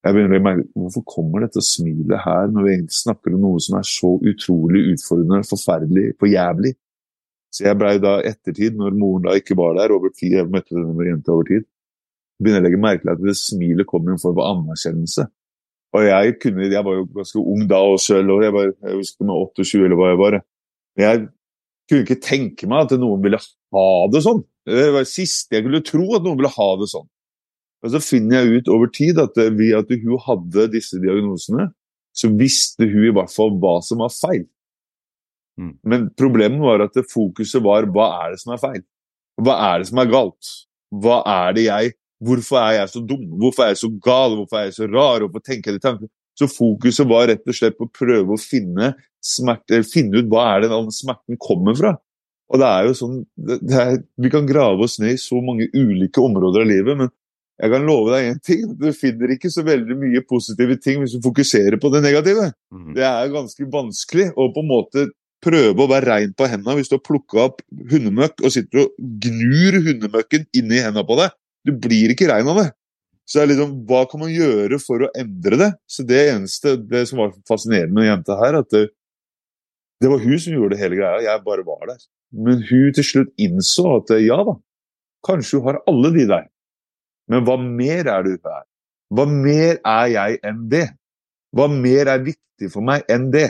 [0.01, 3.61] Jeg begynner å merke, Hvorfor kommer dette smilet her, når vi egentlig snakker om noe
[3.61, 6.73] som er så utrolig utfordrende, forferdelig, for jævlig?
[7.51, 10.77] Så jeg blei da ettertid, når moren da ikke var der, over tid, jeg møtte
[10.77, 11.67] denne jenta over tid,
[12.41, 15.27] begynner å legge merke til at det smilet kommer i en form for anerkjennelse.
[15.91, 19.27] Og jeg, kunne, jeg var jo ganske ung da og sjøl, jeg, var, jeg husker
[19.27, 20.37] med 28 eller hva jeg var.
[21.01, 21.23] Jeg
[21.91, 24.39] kunne ikke tenke meg at noen ville ha det sånn.
[24.67, 27.09] Det var det siste jeg kunne tro, at noen ville ha det sånn.
[27.81, 31.71] Og så finner jeg ut over tid at eh, ved at hun hadde disse diagnosene,
[32.13, 34.45] så visste hun i hvert fall hva som var feil.
[35.59, 35.73] Mm.
[35.87, 38.83] Men problemet var at fokuset var hva er det som er feil?
[39.41, 40.51] Hva er det som er galt?
[41.01, 43.23] Hva er det jeg Hvorfor er jeg så dum?
[43.41, 44.35] Hvorfor er jeg så gal?
[44.37, 45.23] Hvorfor er jeg så rar?
[45.25, 46.11] Hvorfor tenker jeg de tankene?
[46.37, 50.45] Så fokuset var rett og slett på å prøve å finne, smerte, finne ut hva
[50.53, 51.95] er det den smerten kommer fra.
[52.51, 53.17] Og det er jo sånn,
[53.47, 57.11] er, Vi kan grave oss ned i så mange ulike områder av livet, men
[57.61, 58.61] jeg kan love deg én ting.
[58.79, 62.49] Du finner ikke så veldig mye positive ting hvis du fokuserer på det negative.
[62.73, 62.93] Mm.
[62.97, 65.05] Det er ganske vanskelig å på en måte
[65.41, 67.61] prøve å være rein på hendene hvis du har plukka opp
[67.91, 71.33] hundemøkk og sitter og gnur hundemøkken inn i hendene på deg.
[71.67, 72.69] Du blir ikke rein av det.
[73.27, 75.69] Så det er liksom, Hva kan man gjøre for å endre det?
[75.87, 78.87] Så Det eneste, det som var fascinerende med jenta her, at det,
[80.01, 81.21] det var hun som gjorde det hele greia.
[81.27, 82.01] Jeg bare var der.
[82.31, 84.55] Men hun til slutt innså at ja da,
[85.27, 86.47] kanskje hun har alle de der.
[87.31, 88.67] Men hva mer er det ute her?
[89.11, 90.87] Hva mer er jeg enn det?
[91.55, 93.49] Hva mer er viktig for meg enn det?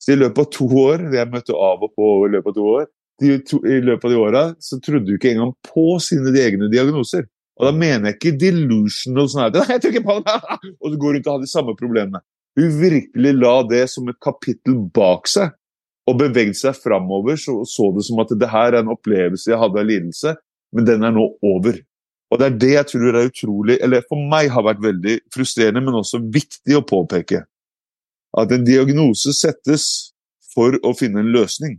[0.00, 2.68] Så i løpet av to år, jeg møtte av og på i løpet av to
[2.80, 2.86] år,
[3.20, 7.26] de i løpet av de åra så trodde hun ikke engang på sine egne diagnoser.
[7.60, 10.36] Og da mener jeg ikke delusional sånn her, jeg ikke på det,
[10.80, 12.22] og du går rundt og har de samme problemene.
[12.58, 15.52] Hun virkelig la det som et kapittel bak seg,
[16.08, 19.60] og bevegde seg framover, så så det som at det her er en opplevelse jeg
[19.60, 20.34] hadde av lidelse,
[20.74, 21.76] men den er nå over.
[22.30, 25.82] Og det er det jeg tror er utrolig, eller for meg har vært veldig frustrerende,
[25.84, 27.44] men også viktig å påpeke.
[28.38, 29.86] At en diagnose settes
[30.54, 31.78] for å finne en løsning.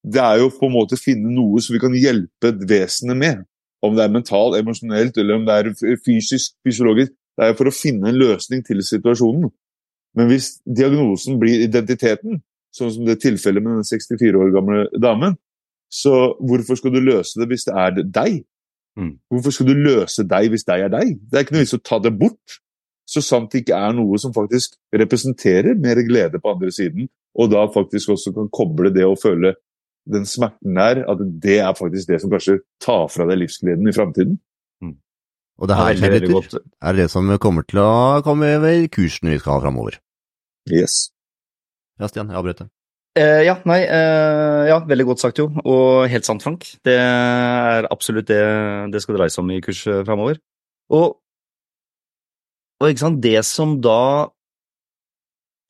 [0.00, 3.42] Det er jo på en måte å finne noe som vi kan hjelpe vesenet med.
[3.84, 7.12] Om det er mentalt, emosjonelt eller om det er fysisk, fysiologisk.
[7.36, 9.48] Det er jo for å finne en løsning til situasjonen.
[10.16, 12.40] Men hvis diagnosen blir identiteten,
[12.74, 15.36] sånn som det er tilfellet med den 64 år gamle damen,
[15.90, 18.42] så hvorfor skal du løse det hvis det er deg?
[18.98, 19.14] Mm.
[19.30, 21.14] Hvorfor skal du løse deg hvis deg er deg?
[21.30, 22.60] Det er ikke noe vits å ta det bort.
[23.10, 27.50] Så sant det ikke er noe som faktisk representerer mer glede på andre siden, og
[27.50, 29.56] da faktisk også kan koble det å føle
[30.08, 33.94] den smerten der, at det er faktisk det som kanskje tar fra deg livsgleden i
[33.94, 34.38] framtiden.
[34.82, 34.96] Mm.
[35.60, 39.58] Og det her, Kjell er det som kommer til å komme over kursene vi skal
[39.58, 40.00] ha framover.
[40.70, 41.10] Yes.
[42.00, 42.70] Ja, Stian, jeg avbrøt deg.
[43.18, 45.48] Eh, ja, nei, eh, ja, veldig godt sagt, jo.
[45.66, 46.66] Og helt sant, Frank.
[46.86, 48.42] Det er absolutt det
[48.92, 50.38] det skal dreie seg om i kurs eh, framover.
[50.94, 51.18] Og,
[52.80, 54.30] og ikke sant, det som da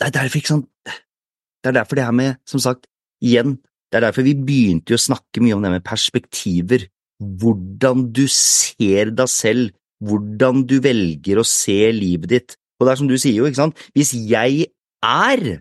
[0.01, 2.87] Det er derfor, ikke sant Det er derfor det her med, som sagt,
[3.21, 3.59] igjen,
[3.91, 6.87] det er derfor vi begynte å snakke mye om det med perspektiver.
[7.21, 12.55] Hvordan du ser deg selv, hvordan du velger å se livet ditt.
[12.79, 14.71] Og det er som du sier jo, ikke sant, hvis jeg
[15.05, 15.61] er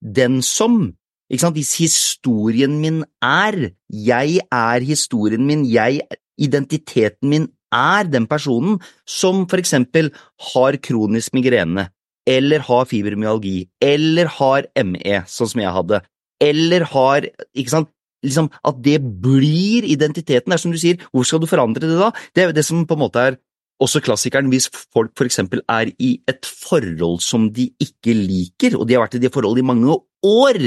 [0.00, 0.94] den som
[1.26, 1.58] ikke sant?
[1.58, 6.00] Hvis historien min er Jeg er historien min, jeg,
[6.38, 10.12] identiteten min er den personen som for eksempel
[10.52, 11.88] har kronisk migrene,
[12.26, 16.00] eller har fibromyalgi, eller har ME, sånn som jeg hadde,
[16.42, 17.92] eller har Ikke sant?
[18.24, 20.50] Liksom At det blir identiteten.
[20.50, 22.10] Det er som du sier, hvor skal du forandre det da?
[22.34, 23.36] Det er det som på en måte er
[23.82, 28.96] også klassikeren hvis folk eksempel er i et forhold som de ikke liker, og de
[28.96, 30.60] har vært i det forholdet i mange år,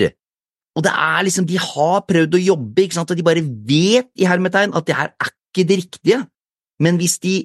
[0.78, 4.12] og det er liksom, de har prøvd å jobbe, ikke sant, og de bare vet
[4.16, 6.20] i hermetegn at det her er ikke det riktige,
[6.80, 7.36] men hvis de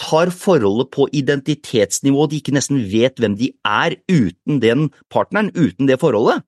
[0.00, 5.50] tar forholdet på identitetsnivå, og de ikke nesten vet hvem de er uten den partneren,
[5.56, 6.44] uten det forholdet,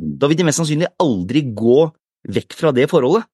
[0.00, 1.82] da vil de mest sannsynlig aldri gå
[2.30, 3.26] vekk fra det forholdet,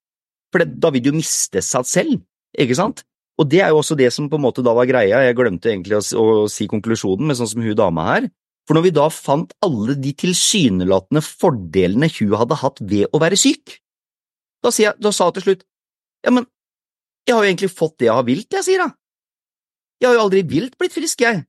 [0.53, 2.19] for det, da vil de jo miste seg selv,
[2.57, 3.03] ikke sant?
[3.37, 5.71] Og det er jo også det som på en måte da var greia, jeg glemte
[5.73, 8.29] egentlig å, å si konklusjonen med sånn som hun dama her,
[8.67, 13.39] for når vi da fant alle de tilsynelatende fordelene hun hadde hatt ved å være
[13.39, 13.77] syk,
[14.65, 15.67] da, jeg, da sa hun til slutt,
[16.27, 16.49] ja, men
[17.27, 18.95] jeg har jo egentlig fått det jeg har vilt, jeg, sier hun.
[20.01, 21.45] Jeg har jo aldri vilt blitt frisk, jeg.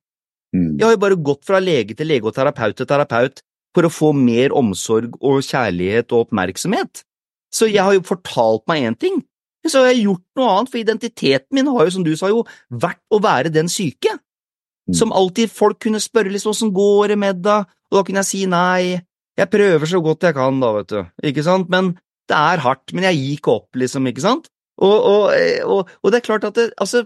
[0.55, 0.77] Mm.
[0.77, 3.41] Jeg har jo bare gått fra lege til lege og terapeut til terapeut
[3.77, 7.03] for å få mer omsorg og kjærlighet og oppmerksomhet.
[7.53, 9.19] Så jeg har jo fortalt meg én ting,
[9.63, 12.31] men så har jeg gjort noe annet, for identiteten min har jo, som du sa,
[12.31, 14.17] jo vært å være den syke.
[14.87, 14.95] Mm.
[14.97, 18.29] Som alltid folk kunne spørre liksom åssen går det med deg, og da kunne jeg
[18.31, 18.97] si nei,
[19.37, 21.93] jeg prøver så godt jeg kan da, vet du, ikke sant, men
[22.27, 24.49] det er hardt, men jeg gikk opp, liksom, ikke sant,
[24.81, 25.35] og, og,
[25.67, 27.05] og, og det er klart at det, altså,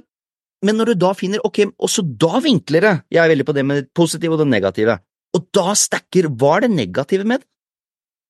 [0.65, 3.65] men når du da finner, ok, også da vinkler det, jeg er veldig på det
[3.65, 4.97] med det positive og det negative,
[5.37, 7.47] og da stacker hva er det negative med det?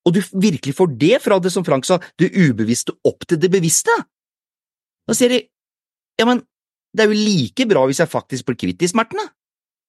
[0.06, 3.50] Og du virkelig får det fra det som Frank sa, det ubevisste opp til det
[3.52, 3.94] bevisste.
[5.06, 5.38] Da sier de,
[6.18, 6.42] ja, men
[6.92, 9.24] det er jo like bra hvis jeg faktisk blir kvitt de smertene.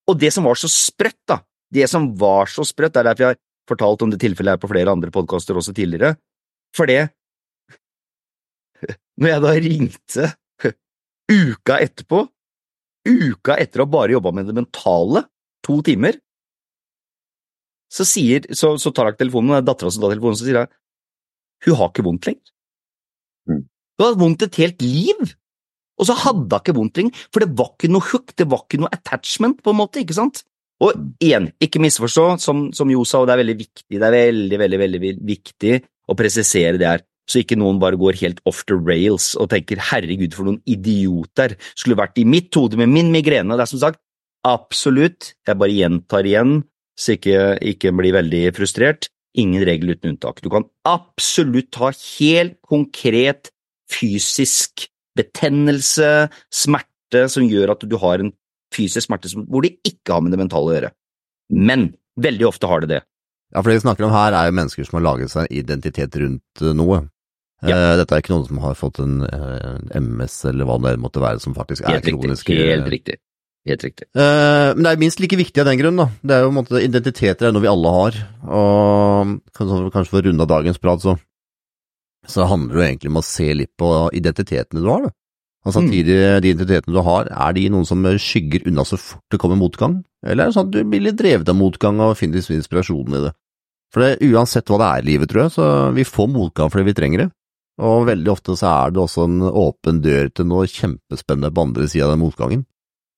[0.09, 1.39] Og det som var så sprøtt, da,
[1.73, 4.61] det som var så sprøtt, det er derfor jeg har fortalt om det tilfellet her
[4.61, 6.17] på flere andre podkaster også tidligere,
[6.75, 7.07] for det,
[9.21, 10.29] når jeg da ringte
[11.31, 12.23] uka etterpå,
[13.07, 15.23] uka etter å bare jobba med det mentale,
[15.63, 16.17] to timer,
[17.93, 20.71] så sier, så, så tar jeg telefonen, er dattera som tar telefonen, så sier jeg,
[21.67, 22.53] hun har ikke vondt lenger.
[23.49, 23.61] Mm.
[23.99, 25.21] Hun har vondt et helt liv,
[26.01, 28.65] og så hadde hun ikke vondt lenger, for det var ikke noe hook, det var
[28.65, 30.43] ikke noe attachment, på en måte, ikke sant?
[30.83, 34.15] Og igjen, ikke misforstå, som, som Jo sa, og det er veldig viktig, det er
[34.17, 35.75] veldig, veldig, veldig viktig
[36.09, 39.79] å presisere det her, så ikke noen bare går helt off the rails og tenker
[39.91, 43.83] herregud, for noen idioter, skulle vært i mitt hode med min migrene, det er som
[43.85, 44.01] sagt,
[44.43, 46.57] absolutt, jeg bare gjentar igjen,
[46.99, 47.41] så ikke,
[47.73, 50.41] ikke bli veldig frustrert, ingen regel uten unntak.
[50.45, 53.49] Du kan absolutt ha helt konkret
[53.89, 54.87] fysisk
[55.17, 58.33] betennelse, smerte, som gjør at du har en
[58.73, 60.93] fysisk smerte som, hvor det ikke har med det mentale å gjøre.
[61.53, 61.91] Men
[62.21, 63.01] veldig ofte har det det.
[63.53, 66.15] Ja, for det vi snakker om her er jo mennesker som har laget seg identitet
[66.17, 67.03] rundt eh, noe.
[67.63, 67.75] Ja.
[67.75, 71.21] Eh, Dette er ikke noen som har fått en, eh, MS eller hva det måtte
[71.21, 72.23] være, som faktisk er Helt riktig.
[72.23, 72.49] kronisk.
[72.49, 73.19] Helt riktig.
[73.63, 74.09] Helt riktig.
[74.11, 76.09] Eh, men det er minst like viktig av den grunn, da.
[76.19, 78.17] Det er jo en måte Identiteter er noe vi alle har.
[78.43, 81.15] Og kanskje, for å runde av dagens prat, så,
[82.27, 85.13] så handler det jo egentlig om å se litt på identitetene du har, da.
[85.63, 85.75] Og Mm.
[85.77, 89.55] samtidig, de identitetene du har, er de noen som skygger unna så fort det kommer
[89.55, 90.01] motgang?
[90.25, 93.15] Eller er det sånn at du blir litt drevet av motgang og finner litt inspirasjon
[93.15, 93.31] i det?
[93.93, 96.89] For det, uansett hva det er i livet, tror jeg, så vi får motgang fordi
[96.89, 97.29] vi trenger det.
[97.79, 101.87] Og veldig ofte så er det også en åpen dør til noe kjempespennende på andre
[101.87, 102.65] sida av den motgangen.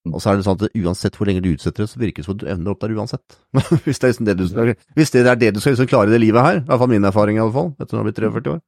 [0.05, 2.27] Og så er det sånn at uansett hvor lenge du utsetter det, så virker det
[2.27, 3.37] som at du ender opp der uansett.
[3.85, 6.11] hvis, det er liksom det du skal, hvis det er det du skal liksom klare
[6.11, 8.07] i det livet her, i hvert fall min erfaring i alle fall, etter å ha
[8.07, 8.59] blitt 43 år,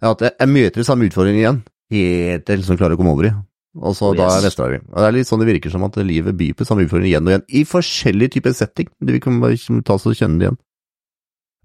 [0.00, 1.62] er at jeg, jeg møter de samme utfordringene igjen,
[1.96, 3.32] helt til jeg liksom klarer å komme over i.
[3.80, 4.58] Og så Oh, da er yes.
[4.58, 7.28] Og det er litt sånn det virker som at livet byr på samme utfordringer igjen
[7.28, 8.90] og igjen, i forskjellige typer setting.
[8.98, 10.58] Det vi kan bare liksom ta oss og kjenne det igjen.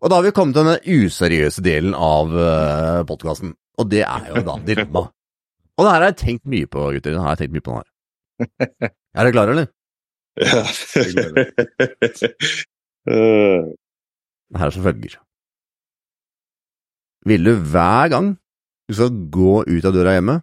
[0.05, 4.29] Og da har vi kommet til den useriøse delen av uh, podkasten, og det er
[4.29, 5.07] jo da dilemma.
[5.75, 7.11] Og det her har jeg tenkt mye på, gutter.
[7.17, 7.87] Det har jeg tenkt mye på den her.
[9.15, 9.67] Er du klar, eller?
[10.41, 10.63] Ja.
[13.05, 13.61] Eh,
[14.49, 15.19] Det her er som følger.
[17.29, 18.31] Vil du hver gang
[18.89, 20.39] du skal gå ut av døra hjemme,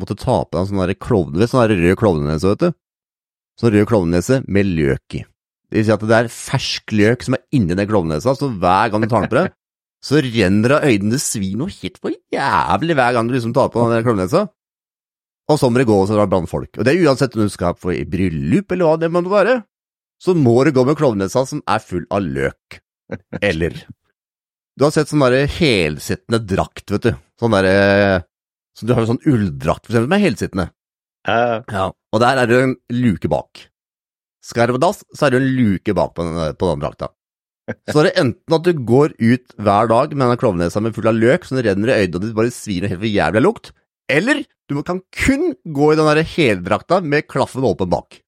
[0.00, 2.76] måtte ta på deg en sånn klovne, sånn rød klovnenese, vet du?
[3.60, 5.22] Sånn rød klovnenese med løk i.
[5.72, 8.92] Det vil si at det er fersk løk som er inni den klovnenesa, så hver
[8.92, 9.52] gang du tar den på deg,
[10.04, 13.56] så renner det av øynene, det svir noe helt for jævlig hver gang du liksom
[13.56, 14.46] tar på den klovnenesa.
[15.52, 16.70] Og så må det gå og så det blant folk.
[16.78, 19.60] Og det er uansett om du skal på i bryllup eller hva det må være,
[20.22, 22.78] så må du gå med klovnenesa som er full av løk.
[23.44, 23.74] Eller
[24.78, 27.16] Du har sett sånn derre helsittende drakt, vet du.
[27.42, 28.22] Sånn derre
[28.78, 30.68] så Du har jo sånn ulldrakt, for eksempel, som er helsittende.
[31.28, 31.58] Uh.
[31.68, 31.88] Ja.
[31.92, 33.66] Og der er det en luke bak.
[34.42, 37.10] Det på dass, så er det en luke bak på den, på den drakta.
[37.92, 41.10] Så er det enten at du går ut hver dag med den klovnesa med full
[41.10, 43.42] av løk som det renner i øynene og det bare svir noe helt for jævlig
[43.44, 43.70] lukt,
[44.10, 44.42] eller
[44.74, 48.18] du kan kun gå i den der heldrakta med klaffen åpen bak.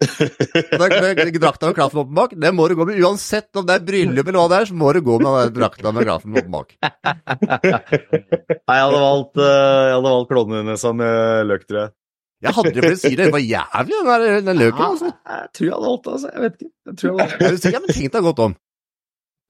[0.00, 3.84] Den drakta med klaffen åpen bak, det må du gå med uansett om det er
[3.84, 6.54] bryllup eller hva det er, så må du gå med den drakta med klaffen åpen
[6.54, 6.72] bak.
[6.80, 11.92] Nei, jeg hadde valgt, eh, jeg hadde valgt klovnenesa med løk, tror jeg.
[12.40, 13.28] Jeg hadde jo blitt å det.
[13.34, 14.84] Var jævlig, den, der, den løken.
[14.86, 15.12] altså.
[15.12, 16.30] Jeg tror jeg hadde valgt det, altså.
[16.32, 16.72] Jeg vet ikke.
[16.88, 17.72] Jeg tror jeg hadde valgt det.
[17.74, 18.58] Ja, men tenk deg godt om.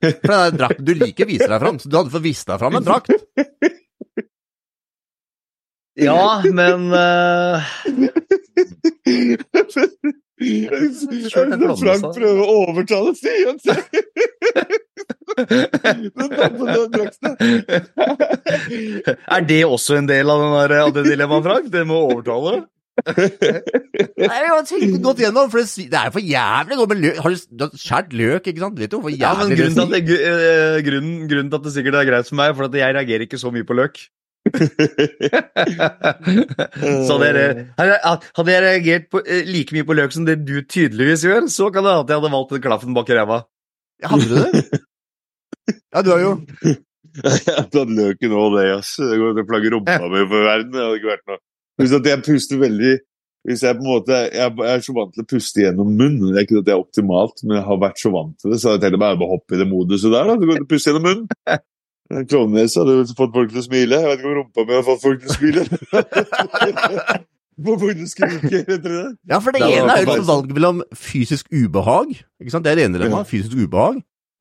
[0.01, 2.51] For den der drakten, Du liker å vise deg fram, så du hadde fått vist
[2.51, 3.13] deg fram en drakt.
[6.01, 7.71] Ja, men eh,
[11.31, 13.59] Frank prøver å overtale Stian.
[19.31, 21.73] Er det også en del av, den der, av det dilemmaet, Frank?
[21.73, 22.53] Det med å overtale?
[23.01, 27.21] Nei, jeg har tenkt godt gjennom, for det, det er for jævlig godt med løk.
[27.25, 27.37] Har du,
[27.81, 28.81] skåret løk, ikke sant?
[28.81, 31.69] Vet du hvor Ja, men jævlig grunnen til, at det eh, grunnen, grunnen til at
[31.69, 34.03] det sikkert er greit for meg, er at jeg reagerer ikke så mye på løk.
[37.07, 37.43] så dere,
[37.77, 41.65] hadde jeg reagert på, eh, like mye på løk som det du tydeligvis gjør, så
[41.71, 43.39] kan det hende at jeg hadde valgt den klaffen bak i ræva.
[44.13, 44.51] Hadde du det?
[45.95, 46.31] Ja, du har jo
[46.65, 48.97] Jeg tatt løken og det, ass.
[48.99, 50.73] Det å plagge rumpa mi for verden.
[50.73, 51.39] Det hadde ikke vært noe.
[51.79, 52.95] Hvis jeg puster veldig
[53.49, 56.29] hvis jeg på en måte, jeg jeg er så vant til å puste gjennom munnen.
[56.29, 58.59] Det er ikke at det er optimalt, men jeg har vært så vant til det,
[58.61, 60.29] så jeg tenkte bare å hoppe i det moduset der.
[60.29, 61.63] da, Du kan puste gjennom munnen.
[62.11, 63.99] Klovnenese hadde vel fått folk til å smile.
[64.03, 65.63] Jeg vet ikke om rumpa mi har fått folk til å smile.
[67.61, 69.01] På folk til å skrike det.
[69.29, 72.65] Ja, for det Det ene er jo liksom et valg mellom fysisk ubehag, ikke sant?
[72.65, 73.99] Det er det ene dilemmaet, fysisk ubehag.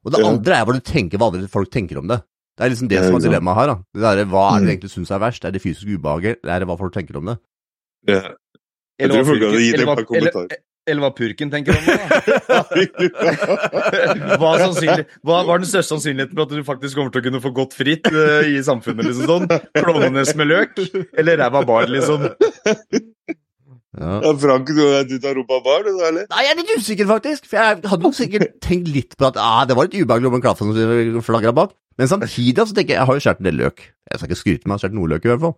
[0.08, 0.30] Og det Ja.
[0.32, 2.22] andre er hva du tenker, hva andre folk tenker om det.
[2.58, 3.76] Det er liksom det Ja, som er dilemmaet her, da.
[3.94, 4.66] Det der, hva er det Mm.
[4.66, 5.44] du egentlig syns er verst?
[5.46, 7.38] Er det fysisk ubehaget, eller er det hva folk tenker om det?
[8.08, 8.22] Ja.
[9.00, 10.48] Jeg tror folk hadde gitt hva, par kommentarer.
[10.48, 10.58] eller,
[10.88, 11.98] eller hva purken tenker om det.
[12.48, 12.62] da.
[14.40, 17.42] Hva, er hva var den største sannsynligheten for at du faktisk kommer til å kunne
[17.44, 19.10] få gått fritt uh, i samfunnet?
[19.10, 19.46] liksom sånn?
[19.76, 20.80] Klovnenes med løk,
[21.20, 22.30] eller ræva bar, liksom?
[24.00, 24.20] Ja.
[24.22, 26.28] Ja, Frank, du har du tar rumpa bar, du, eller?
[26.30, 27.48] Nei, jeg er litt usikker, faktisk.
[27.50, 30.38] For jeg hadde nok sikkert tenkt litt på at ah, det var litt ubehagelig om
[30.38, 31.74] en kaffe som flagra bak.
[32.00, 33.82] Men samtidig så tenker jeg jeg har jo skåret en del løk.
[34.10, 35.58] Jeg skal ikke skryte meg, jeg har skåret noe løk i hvert fall.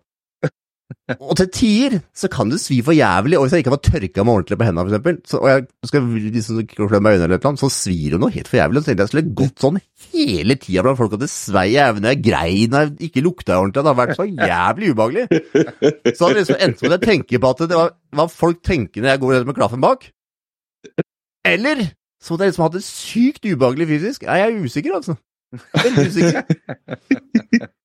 [1.24, 4.24] Og til tider så kan det svi for jævlig, og hvis jeg ikke har tørka
[4.24, 7.40] meg ordentlig på hendene, for eksempel, så, og jeg skal liksom klø meg øynene eller
[7.46, 8.78] noe, så svir det noe helt for jævlig.
[8.78, 9.80] Og så tenkte jeg skulle gått sånn
[10.12, 13.80] hele tida blant folk at det svei i evne, jeg grein, jeg ikke lukta ordentlig.
[13.80, 15.26] Det har vært så jævlig ubehagelig.
[16.16, 18.62] Så hadde det liksom endt med at jeg tenker på at det var hva folk
[18.66, 20.08] tenker når jeg går med klaffen bak.
[21.48, 21.86] Eller
[22.22, 24.26] så måtte jeg liksom hatt det sykt ubehagelig fysisk.
[24.28, 25.16] Nei, jeg er usikker, altså.
[25.74, 27.70] Veldig usikker.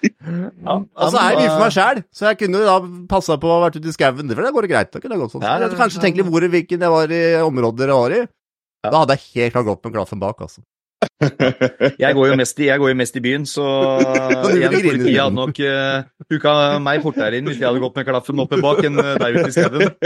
[0.00, 2.76] Og så er jeg mye for meg sjæl, så jeg kunne da
[3.10, 4.34] passa på å vært ute i skauen.
[4.34, 4.90] For det går greit.
[4.94, 5.44] Det kunne jeg gått sånn.
[5.44, 8.16] Ja, ja, Jeg hadde kanskje tenkt litt hvor hvilken jeg var i områder jeg var
[8.16, 8.20] i.
[8.86, 10.62] Da hadde jeg helt klart gått med klaffen bak, altså.
[12.00, 13.64] Jeg går jo mest i, jeg går jo mest i byen, så
[14.44, 14.68] grine.
[14.68, 16.52] politiet hadde nok uh, huka
[16.84, 19.48] meg fortere inn hvis jeg hadde gått med klaffen oppe bak enn eh, deg ute
[19.48, 19.80] i skauen.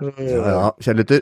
[0.00, 1.20] Ja, ja, kjære lytter.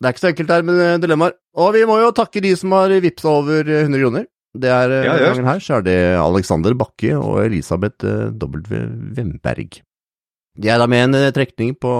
[0.00, 1.34] Det er ikke så enkelt her med dilemmaer.
[1.60, 4.26] Og vi må jo takke de som har vippsa over 100 kroner.
[4.56, 8.80] Det er eh, Ja, gangen her, så er det Alexander Bakke og Elisabeth eh, W.
[9.18, 9.82] Wemberg.
[10.60, 11.92] De er da med en eh, trekning på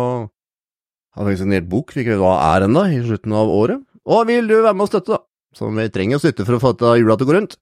[1.11, 3.83] har faktisk signert bok, vi ikke vet hva er ennå, i slutten av året.
[4.11, 5.23] Og vil du være med og støtte, da,
[5.57, 7.57] som vi trenger å støtte for å få dette jula til å gå rundt,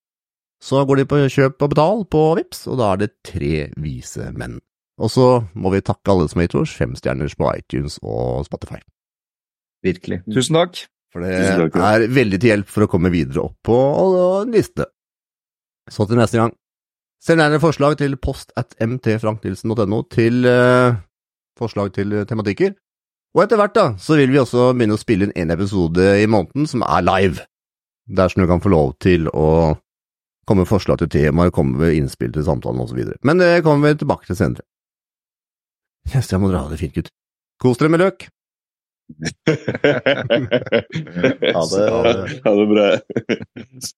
[0.63, 4.29] så går de på kjøp og betal på Vips, og da er det tre vise
[4.37, 4.59] menn.
[4.99, 8.45] Og så må vi takke alle som har gitt oss fem stjerners på iTunes og
[8.49, 8.81] Spotify.
[9.85, 10.23] Virkelig.
[10.35, 10.85] Tusen takk.
[11.13, 11.91] For det takk, ja.
[11.97, 14.57] er veldig til hjelp for å komme videre opp på listene.
[14.57, 14.89] liste.
[15.89, 16.53] Så til neste gang.
[17.25, 20.99] Send gjerne forslag til post at mtfranknilsen.no til uh,
[21.59, 22.77] forslag til tematikker.
[23.37, 26.29] Og etter hvert da, så vil vi også begynne å spille inn en episode i
[26.31, 27.45] måneden som er live.
[28.09, 29.77] Der som du kan få lov til å
[30.49, 33.03] komme med forslag til temaer, komme med innspill til samtalen osv.
[33.27, 34.65] Men det kommer vi tilbake til senere.
[36.09, 37.13] Neste jeg må dra det fint, gutt.
[37.61, 38.29] Kos dere med løk.
[41.55, 41.91] Ha det.
[42.45, 42.99] Ha det bra.